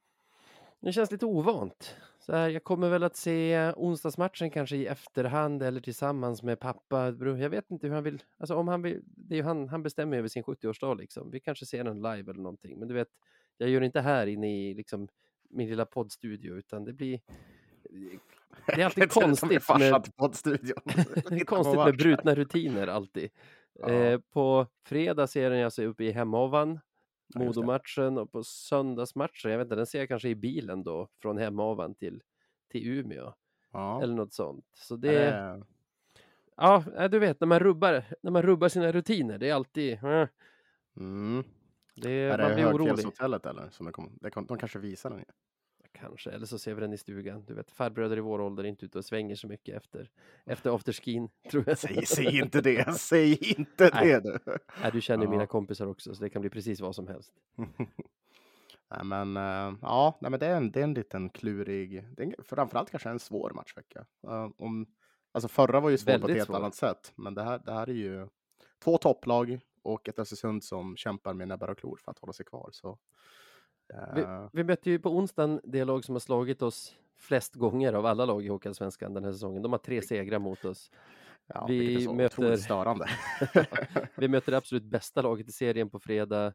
[0.81, 1.97] Det känns lite ovant.
[2.21, 7.07] Så här, jag kommer väl att se onsdagsmatchen kanske i efterhand eller tillsammans med pappa.
[7.21, 8.23] Jag vet inte hur han vill.
[8.39, 9.03] Alltså om han vill.
[9.05, 11.31] Det är ju han, han bestämmer över sin 70-årsdag liksom.
[11.31, 12.79] Vi kanske ser den live eller någonting.
[12.79, 13.09] Men du vet,
[13.57, 15.09] jag gör inte här inne i liksom
[15.51, 17.21] min lilla poddstudio utan det blir.
[18.67, 20.79] Det är alltid konstigt med, Farsan till poddstudion.
[21.29, 23.31] det är konstigt med brutna rutiner alltid.
[23.79, 23.89] Ja.
[23.89, 26.81] Eh, på fredag ser den jag sig uppe i Hemavan.
[27.35, 27.41] Ja.
[27.41, 31.39] Modomatchen och på söndagsmatchen, jag vet inte, den ser jag kanske i bilen då från
[31.39, 32.23] Hemavan till,
[32.69, 33.35] till Umeå
[33.73, 34.03] Ja.
[34.03, 34.65] eller något sånt.
[34.75, 35.63] Så det, det-
[36.57, 40.27] ja, du vet när man rubbar, när man rubbar sina rutiner, det är alltid, eh,
[40.97, 41.45] Mm.
[41.97, 42.79] det, Är man det blir orolig.
[42.87, 43.71] Högfjällshotellet eller?
[43.71, 45.25] Som det kom, det kom, de kanske visar den.
[46.01, 47.45] Kanske, eller så ser vi den i stugan.
[47.45, 50.11] Du vet, farbröder i vår ålder är inte ute och svänger så mycket efter,
[50.45, 51.79] efter afterskin, tror jag.
[51.79, 54.07] Säg, säg inte det, säg inte Nej.
[54.09, 54.39] det du.
[54.83, 55.31] Nej, du känner Ja.
[55.31, 57.33] mina kompisar också, så det kan bli precis vad som helst.
[58.91, 62.23] nej, men eh, ja, nej, men det är en, det är en liten klurig, det
[62.23, 64.07] är en, framförallt kanske en svår matchvecka.
[64.27, 64.87] Eh, om,
[65.33, 66.57] alltså förra var ju svår på ett helt svår.
[66.57, 68.29] annat sätt, men det här, det här är ju
[68.85, 72.47] två topplag och ett Östersund som kämpar med näbbar och klor för att hålla sig
[72.47, 72.69] kvar.
[72.73, 72.99] Så,
[74.15, 77.93] Vi, eh, vi mötte ju på onsdagen det lag som har slagit oss flest gånger
[77.93, 79.63] av alla lag i Hockeyallsvenskan den här säsongen.
[79.63, 80.91] De har tre segrar mot oss.
[81.47, 83.07] ja, vi möter- störande.
[84.17, 86.53] Vi möter det absolut bästa laget i serien på fredag.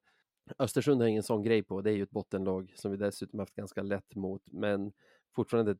[0.59, 1.81] Östersund har ingen sån grej på.
[1.81, 4.91] Det är ju ett bottenlag som vi dessutom haft ganska lätt mot, men
[5.35, 5.77] fortfarande ett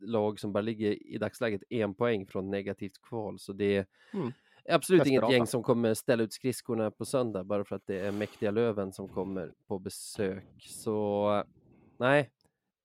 [0.00, 3.38] lag som bara ligger i dagsläget en poäng från negativt kval.
[3.38, 4.32] Så det Mm.
[4.68, 8.12] Absolut inget gäng som kommer ställa ut skridskorna på söndag bara för att det är
[8.12, 10.66] mäktiga Löven som kommer på besök.
[10.68, 11.44] Så
[11.96, 12.30] nej,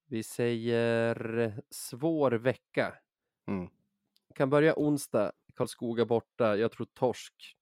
[0.07, 2.93] vi säger svår vecka.
[3.47, 3.69] Mm.
[4.35, 6.57] Kan börja onsdag, Karlskoga borta.
[6.57, 7.57] Jag tror torsk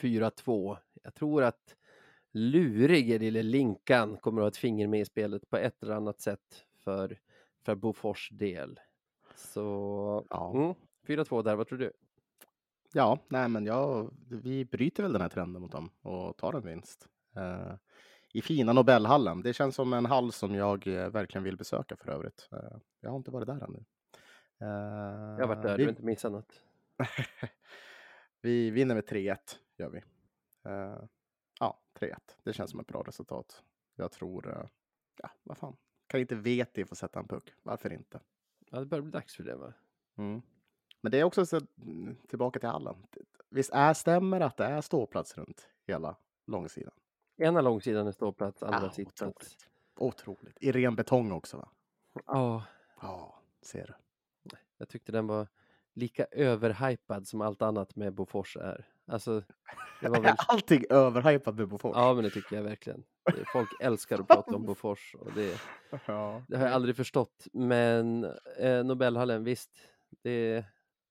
[0.00, 0.76] 4-2.
[1.02, 1.76] Jag tror att
[2.32, 6.20] lurige lille Linkan kommer att ha ett finger med i spelet på ett eller annat
[6.20, 7.18] sätt för,
[7.64, 8.80] för Bofors del.
[9.36, 10.52] Så Ja.
[10.54, 10.74] mm,
[11.06, 11.92] 4-2 där, vad tror du?
[12.96, 16.62] Ja, nej, men jag, vi bryter väl den här trenden mot dem och tar en
[16.62, 17.08] vinst.
[17.36, 17.74] Eh,
[18.32, 19.42] I fina Nobelhallen.
[19.42, 22.48] Det känns som en hall som jag eh, verkligen vill besöka för övrigt.
[22.52, 23.84] Eh, jag har inte varit där ännu.
[24.60, 24.68] Eh,
[25.38, 26.62] Jag har varit där, du vi, har inte missat något.
[28.40, 29.36] vi vinner med 3-1,
[29.76, 29.98] gör vi.
[30.70, 30.98] Eh,
[31.60, 32.14] ja, 3-1.
[32.42, 33.62] Det känns som ett bra resultat.
[33.96, 34.66] Jag tror, eh,
[35.22, 35.76] ja, vad fan.
[36.06, 37.54] Kan inte VT få sätta en puck?
[37.62, 38.20] Varför inte?
[38.70, 39.72] Ja, det börjar bli dags för det va?
[40.18, 40.42] Mm.
[41.04, 42.94] Men det är också så, mm, tillbaka till hallen.
[43.50, 46.94] Visst är, stämmer att det är ståplats runt hela långsidan?
[47.36, 49.22] Ena långsidan är ståplats, andra Ja, sittplats.
[49.26, 49.68] otroligt.
[49.96, 50.56] Otroligt.
[50.60, 51.68] I ren betong också va?
[52.26, 52.62] Ja,
[53.02, 54.56] Ja, ser du.
[54.78, 55.48] jag tyckte den var
[55.94, 58.88] lika överhypad som allt annat med Bofors är.
[59.06, 59.42] Alltså,
[60.00, 60.34] det var väl...
[60.48, 61.92] Allting överhypat med Bofors.
[61.96, 63.04] Ja, men det tycker jag verkligen.
[63.52, 65.60] Folk älskar att prata om Bofors och det,
[66.06, 66.42] Ja.
[66.48, 67.46] det har jag aldrig förstått.
[67.52, 68.24] Men
[68.58, 69.70] eh, Nobelhallen, visst,
[70.22, 70.64] det,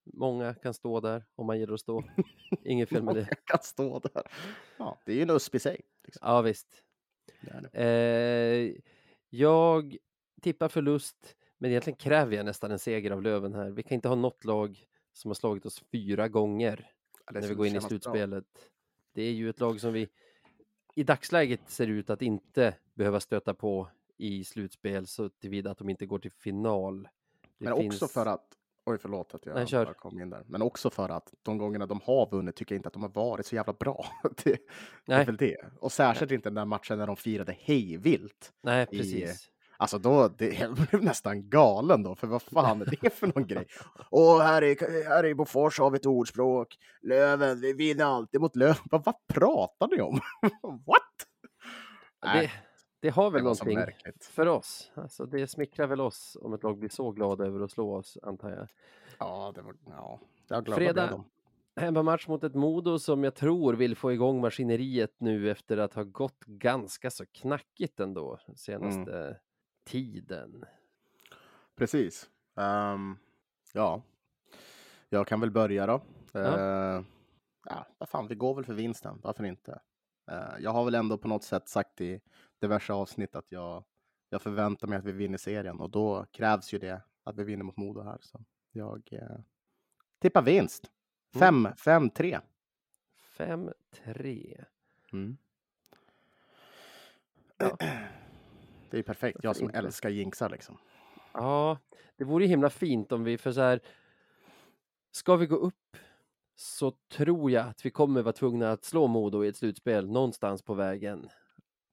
[0.06, 2.04] Många kan stå där om man gillar att stå.
[2.64, 3.26] Inget fel med det.
[3.46, 4.24] Kan stå där.
[4.78, 5.82] Ja, det är ju en USP i sig.
[6.04, 6.28] Liksom.
[6.30, 6.84] Ja, visst.
[7.42, 7.80] Det det.
[7.84, 8.82] Eh,
[9.30, 9.98] jag
[10.42, 13.70] tippar förlust, men egentligen kräver jag nästan en seger av Löven här.
[13.70, 16.92] Vi kan inte ha något lag som har slagit oss fyra gånger
[17.26, 17.90] Ja, när vi går in i kännas bra.
[17.90, 18.70] slutspelet.
[19.14, 20.10] Det är ju ett lag som vi
[20.96, 23.88] i dagsläget ser ut att inte behöva stöta på
[24.18, 27.04] i slutspel så tillvida att de inte går till final.
[27.58, 28.48] Det Men finns- också för att,
[28.86, 29.94] oj förlåt att jag Nej, kör.
[29.94, 32.88] kom in där, men också för att de gångerna de har vunnit tycker jag inte
[32.88, 34.06] att de har varit så jävla bra.
[34.44, 34.60] det, det
[35.06, 35.22] Nej.
[35.22, 35.58] är väl det.
[35.80, 38.54] Och särskilt inte den där matchen när de firade hejvilt.
[38.64, 39.50] Nej, i- precis.
[39.78, 43.48] Alltså då, det, jag blev nästan galen då, för vad fan är det för någon
[43.48, 43.66] grej?
[44.10, 44.78] Och här i,
[45.08, 46.78] här i Bofors har vi ett ordspråk.
[47.02, 48.76] Löven, vi vinner alltid mot Löven.
[48.92, 50.20] Vad, vad pratar ni om?
[50.62, 51.02] What?
[52.26, 52.52] Nej, Det,
[53.04, 54.92] det har väl det var någonting för oss.
[54.94, 58.18] Alltså, det smickrar väl oss om ett lag blir så glada över att slå oss,
[58.24, 58.68] antar jag.
[59.20, 60.20] Ja, det var, ja.
[60.48, 61.02] Jag glömde Fredag.
[61.06, 61.24] det då.
[61.82, 66.04] Hemmamatch mot ett Modo som jag tror vill få igång maskineriet nu efter att ha
[66.04, 69.36] gått ganska så knackigt ändå senaste Mm.
[69.86, 70.66] tiden.
[71.76, 72.30] Precis.
[72.56, 73.18] Ehm,
[73.74, 74.02] ja,
[75.10, 76.02] jag kan väl börja då.
[76.32, 76.40] Ja.
[76.40, 77.04] Eh,
[77.66, 79.20] ja, vad fan, vi går väl för vinsten.
[79.24, 79.80] Varför inte?
[80.32, 82.22] Eh, jag har väl ändå på något sätt sagt i
[82.64, 83.84] diverse avsnitt att jag,
[84.30, 87.64] jag förväntar mig att vi vinner serien och då krävs ju det att vi vinner
[87.64, 88.18] mot Modo här.
[88.22, 88.40] Så
[88.72, 89.40] jag eh,
[90.20, 90.92] tippar vinst.
[91.36, 91.68] Mm.
[91.68, 92.42] 5-5-3.
[93.38, 94.66] 5-3.
[95.14, 95.38] Mm.
[98.90, 99.40] Det är perfekt.
[99.44, 100.78] Jag som älskar jinxar liksom.
[101.34, 101.78] Ja,
[102.18, 103.80] det vore himla fint om vi, för så här,
[105.12, 105.98] ska vi gå upp
[106.56, 110.62] så tror jag att vi kommer vara tvungna att slå Modo i ett slutspel någonstans
[110.62, 111.30] på vägen.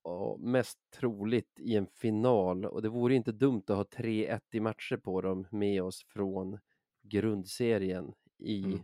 [0.02, 4.60] Och mest troligt i en final och det vore inte dumt att ha 3-1 i
[4.60, 6.58] matcher på dem med oss från
[7.02, 8.78] grundserien i Mm.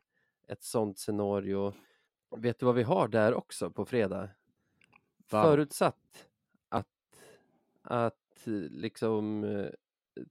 [0.49, 1.73] ett sånt scenario.
[2.37, 4.31] Vet du vad vi har där också på fredag?
[5.31, 5.43] Va?
[5.43, 6.29] Förutsatt
[6.69, 6.89] att,
[7.83, 9.71] att liksom eh,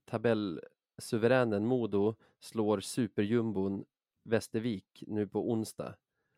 [0.04, 3.84] tabellsuveränen Modo slår superjumbon
[4.24, 5.94] Västervik nu på onsdag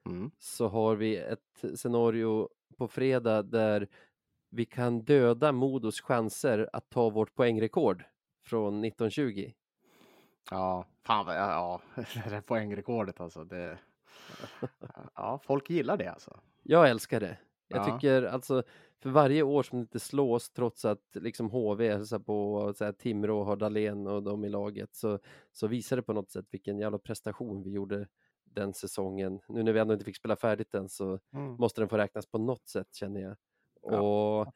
[0.07, 0.31] Mm.
[0.39, 3.89] så har vi ett scenario på fredag där
[4.51, 8.05] vi kan döda Modos chanser att ta vårt poängrekord
[8.47, 9.53] från 1920.
[10.51, 13.45] Ja, fan vad, ja, det där poängrekordet alltså.
[13.45, 13.79] Det,
[15.15, 16.41] ja, folk gillar det alltså.
[16.63, 17.39] Jag älskar det.
[17.69, 17.85] Jag Ja.
[17.99, 18.63] tycker alltså
[19.03, 22.93] för varje år som det inte slås trots att liksom HV hälsar på så här,
[22.93, 25.19] Timrå har Dahlén och de i laget så,
[25.53, 28.09] så visar det på något sätt vilken jävla prestation vi gjorde
[28.45, 29.41] den säsongen.
[29.49, 31.19] Nu när vi ändå inte fick spela färdigt den så
[31.59, 33.37] måste den få räknas på något sätt känner jag.
[33.83, 34.01] Ja,
[34.41, 34.53] Och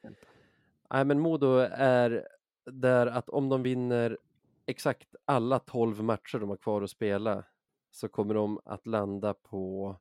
[0.90, 2.28] nej, men Modo är
[2.64, 4.18] där att om de vinner
[4.66, 7.44] exakt alla 12 matcher de har kvar att spela
[7.90, 9.96] så kommer de att landa på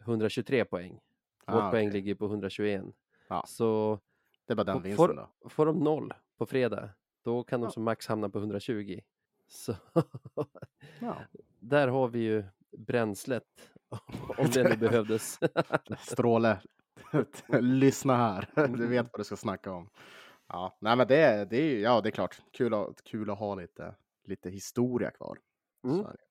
[0.00, 1.00] 123 poäng.
[1.46, 2.84] Vårt Ah, poäng ligger på 121.
[3.28, 3.44] Ja.
[3.46, 3.98] Så
[4.46, 5.48] Det bara den vinsten får, då.
[5.48, 6.90] får de noll på fredag,
[7.22, 7.70] då kan de Ja.
[7.70, 9.00] som max hamna på 120.
[9.48, 9.74] Så
[11.60, 12.44] där har vi ju
[12.78, 13.44] bränslet
[14.38, 15.38] om det nu behövdes.
[15.98, 16.60] Stråle,
[17.60, 18.66] lyssna här.
[18.76, 19.90] Du vet vad du ska snacka om.
[20.48, 22.42] Ja, nej men det, det är ju, ja det är klart.
[22.52, 23.94] Kul att, kul att ha lite,
[24.24, 25.38] lite historia kvar.
[25.84, 26.00] Mm.
[26.00, 26.22] Är det.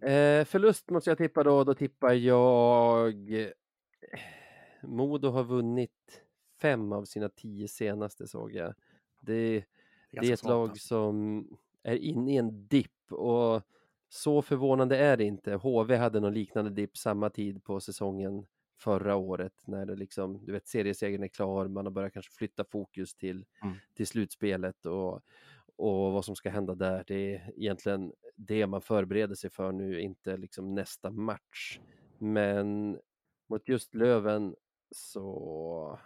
[0.00, 1.64] Eh, förlust måste jag tippa då.
[1.64, 3.40] Då tippar jag...
[3.40, 3.48] eh,
[4.82, 6.22] Modo har vunnit
[6.60, 8.74] fem av sina tio senaste såg jag.
[9.20, 9.64] Det, det är
[10.12, 10.86] ganska ett svagt, lag alltså.
[10.86, 11.46] som
[11.82, 13.62] är inne i en dipp och
[14.08, 15.54] så förvånande är det inte.
[15.54, 18.46] HV hade någon liknande dipp samma tid på säsongen
[18.80, 22.64] förra året när det liksom, du vet, seriesegern är klar, man har börjat kanske flytta
[22.64, 23.76] fokus till, Mm.
[23.94, 25.14] till slutspelet och,
[25.76, 27.04] och vad som ska hända där.
[27.06, 31.80] Det är egentligen det man förbereder sig för nu, inte liksom nästa match.
[32.18, 32.98] Men
[33.46, 34.54] mot just Löven
[34.90, 35.98] så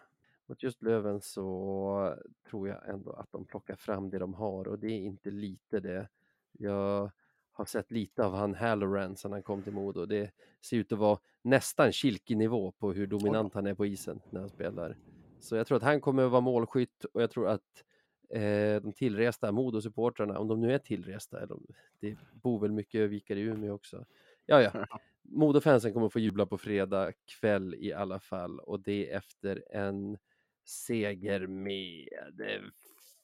[0.47, 2.15] mot just Löven så
[2.51, 5.81] tror jag ändå att de plockar fram det de har och det är inte lite
[5.81, 6.09] det.
[6.53, 7.11] Jag
[7.53, 10.07] har sett lite av han Halloran sedan han kom till Modo.
[10.07, 10.31] Det
[10.61, 14.49] ser ut att vara nästan Kilke-nivå på hur dominant han är på isen när han
[14.49, 14.97] spelar.
[15.41, 17.85] Så jag tror att han kommer att vara målskytt och jag tror att
[18.31, 21.57] eh, de tillresta Modo-supportrarna, om de nu är tillresta, eller
[22.01, 24.05] det bor väl mycket övikare i Umeå också.
[24.47, 24.87] Ja, ja.
[25.23, 30.19] Modo-fansen kommer att få jubla på fredag kväll i alla fall och det efter en
[30.65, 32.63] seger med eh,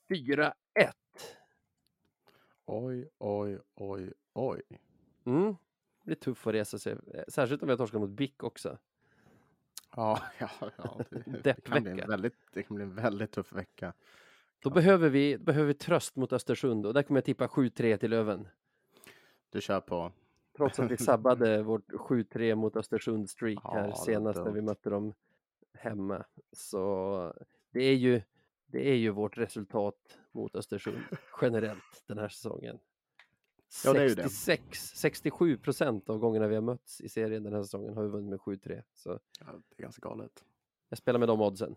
[0.08, 0.52] 4-1.
[2.66, 4.62] Oj, oj, oj, oj.
[5.26, 5.56] Mm.
[6.02, 8.78] Det blir tufft att resa sig, eh, särskilt om vi har torskat mot BIK också.
[9.96, 13.52] Ja, ja, ja det, det, kan bli en väldigt, det kan bli en väldigt tuff
[13.52, 13.92] vecka.
[14.62, 14.74] Då Ja.
[14.74, 18.48] behöver vi, behöver vi tröst mot Östersund och där kommer jag tippa 7-3 till Löven.
[19.50, 20.12] Du kör på
[20.56, 24.90] Trots att vi sabbade vårt 7-3 mot Östersund streak Ja, här senast när vi mötte
[24.90, 25.14] dem
[25.74, 26.24] hemma.
[26.52, 27.34] Så
[27.70, 28.22] det är ju,
[28.66, 30.98] det är ju vårt resultat mot Östersund
[31.40, 32.78] generellt den här säsongen.
[33.84, 34.28] Ja, det är ju det.
[34.28, 38.08] 66, 67 procent av gångerna vi har mötts i serien den här säsongen har vi
[38.08, 38.82] vunnit med 7-3.
[38.94, 40.44] Så Ja, det är ganska galet.
[40.88, 41.76] jag spelar med de oddsen.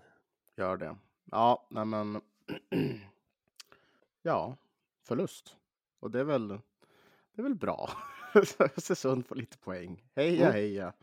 [0.58, 0.96] Gör det.
[1.32, 2.22] Ja, nej men.
[4.22, 4.58] ja,
[5.04, 5.56] förlust.
[6.00, 7.90] Och det är väl, det är väl bra.
[8.60, 10.04] Östersund får lite poäng.
[10.16, 10.54] Heja, Mm.
[10.54, 10.94] heja.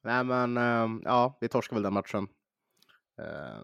[0.00, 2.28] Nej men, ehm, ja, vi torskar väl den matchen.
[3.18, 3.60] Eh,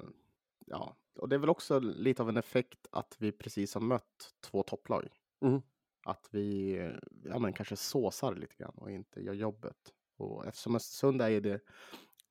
[0.66, 4.34] ja, och det är väl också lite av en effekt att vi precis har mött
[4.40, 5.08] två topplag.
[5.40, 5.62] Mm.
[6.04, 6.76] Att vi,
[7.24, 9.76] ja men kanske såsar lite grann och inte gör jobbet.
[10.16, 11.60] Och eftersom Östersund är i det,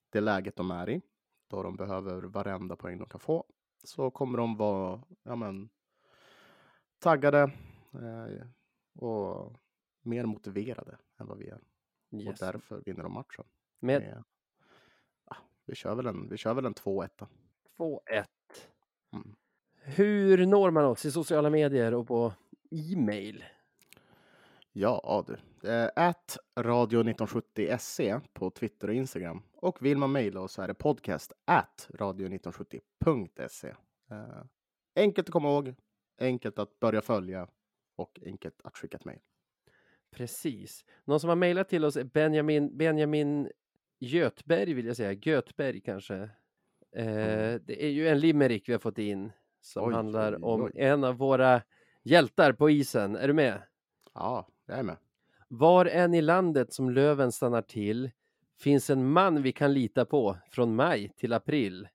[0.10, 1.02] det läget de är i,
[1.48, 3.45] då de behöver varenda poäng de kan få,
[3.84, 5.69] så kommer de vara, ja men,
[6.99, 7.41] taggade
[7.93, 8.48] eh,
[9.03, 9.53] och
[10.02, 11.61] mer motiverade än vad vi är.
[12.11, 12.39] Och Yes.
[12.39, 13.45] därför vinner de matchen.
[13.80, 14.23] Med Med,
[15.30, 15.35] ja,
[15.65, 17.27] vi kör väl en, vi kör väl en 2-1.
[17.77, 18.26] 2-1.
[19.14, 19.35] Mm.
[19.73, 22.34] Hur når man oss i sociala medier och på
[22.72, 23.43] e-mail?
[24.73, 25.38] Ja du.
[25.95, 29.41] At radio1970se på Twitter och Instagram.
[29.56, 33.68] Och vill man mejla oss så är det podcast at radio1970.se.
[34.11, 34.43] Eh,
[34.95, 35.76] enkelt att komma ihåg,
[36.22, 37.48] enkelt att börja följa
[37.95, 39.19] och enkelt att skicka ett mejl.
[40.11, 40.85] Precis.
[41.06, 43.52] Någon som har mejlat till oss är Benjamin, Benjamin
[43.99, 45.11] Götberg vill jag säga.
[45.14, 46.15] Götberg kanske.
[46.95, 47.61] Eh, Mm.
[47.65, 49.31] Det är ju en limerick vi har fått in
[49.61, 50.72] som Oj, handlar om oj.
[50.76, 51.61] en av våra
[52.03, 53.15] hjältar på isen.
[53.15, 53.61] Är du med?
[54.14, 54.98] Ja, jag är med.
[55.48, 58.11] Var än i landet som löven stannar till
[58.60, 61.88] finns en man vi kan lita på från maj till april.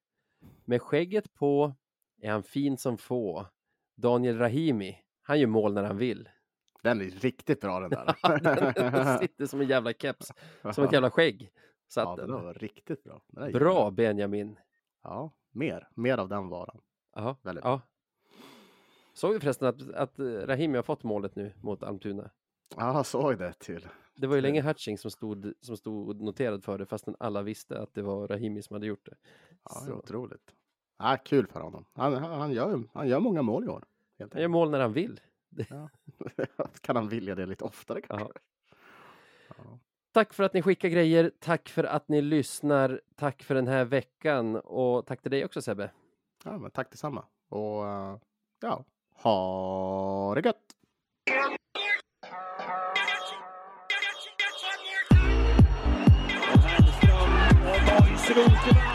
[0.64, 1.74] Med skägget på
[2.20, 3.46] är han fin som få.
[3.94, 6.28] Daniel Rahimi, han gör mål när han vill.
[6.82, 8.14] Den är riktigt bra den där.
[8.92, 10.32] Den sitter som en jävla keps,
[10.74, 11.42] som ett jävla skägg.
[11.42, 12.44] ja, Satt den den.
[12.44, 13.20] var riktigt bra.
[13.52, 14.58] Bra Benjamin.
[15.02, 15.88] Ja, mer.
[15.94, 16.80] Mer av den varan.
[17.16, 17.80] Aha, Väldigt ja.
[19.14, 22.30] Såg vi förresten att, att Rahimi har fått målet nu mot Almtuna?
[22.76, 23.88] Ja, jag såg det till.
[24.14, 27.80] Det var ju länge Hutching som stod, som stod noterad för det fastän alla visste
[27.80, 29.16] att det var Rahimi som hade gjort det.
[29.64, 30.54] Ja, det är otroligt.
[30.98, 31.84] Ja, kul för honom.
[31.92, 33.84] Han, han, gör, han gör många mål i år.
[34.32, 35.20] Han gör mål när han vill.
[36.80, 38.28] kan han vilja det lite oftare kanske?
[38.28, 39.54] Ja.
[39.58, 39.78] Ja.
[40.12, 41.32] Tack för att ni skickar grejer.
[41.38, 43.00] Tack för att ni lyssnar.
[43.16, 45.90] Tack för den här veckan och tack till dig också Sebbe.
[46.44, 47.24] ja, men tack detsamma.
[47.48, 48.18] Och eh,
[48.60, 48.84] ja,
[49.22, 50.75] ha det gött!
[58.30, 58.85] Och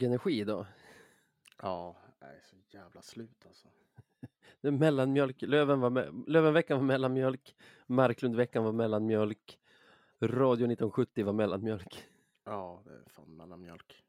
[0.00, 0.66] Låg energi då.
[1.62, 3.68] Ja, jag är så jävla slut alltså.
[4.60, 5.42] Det mellanmjölk.
[5.42, 7.56] Löven var me- Lövenveckan var mellanmjölk.
[7.86, 9.58] Marklundveckan var mellanmjölk.
[10.20, 12.04] Radio 1970 var mellanmjölk.
[12.44, 14.04] Ja, det är fan mellanmjölk.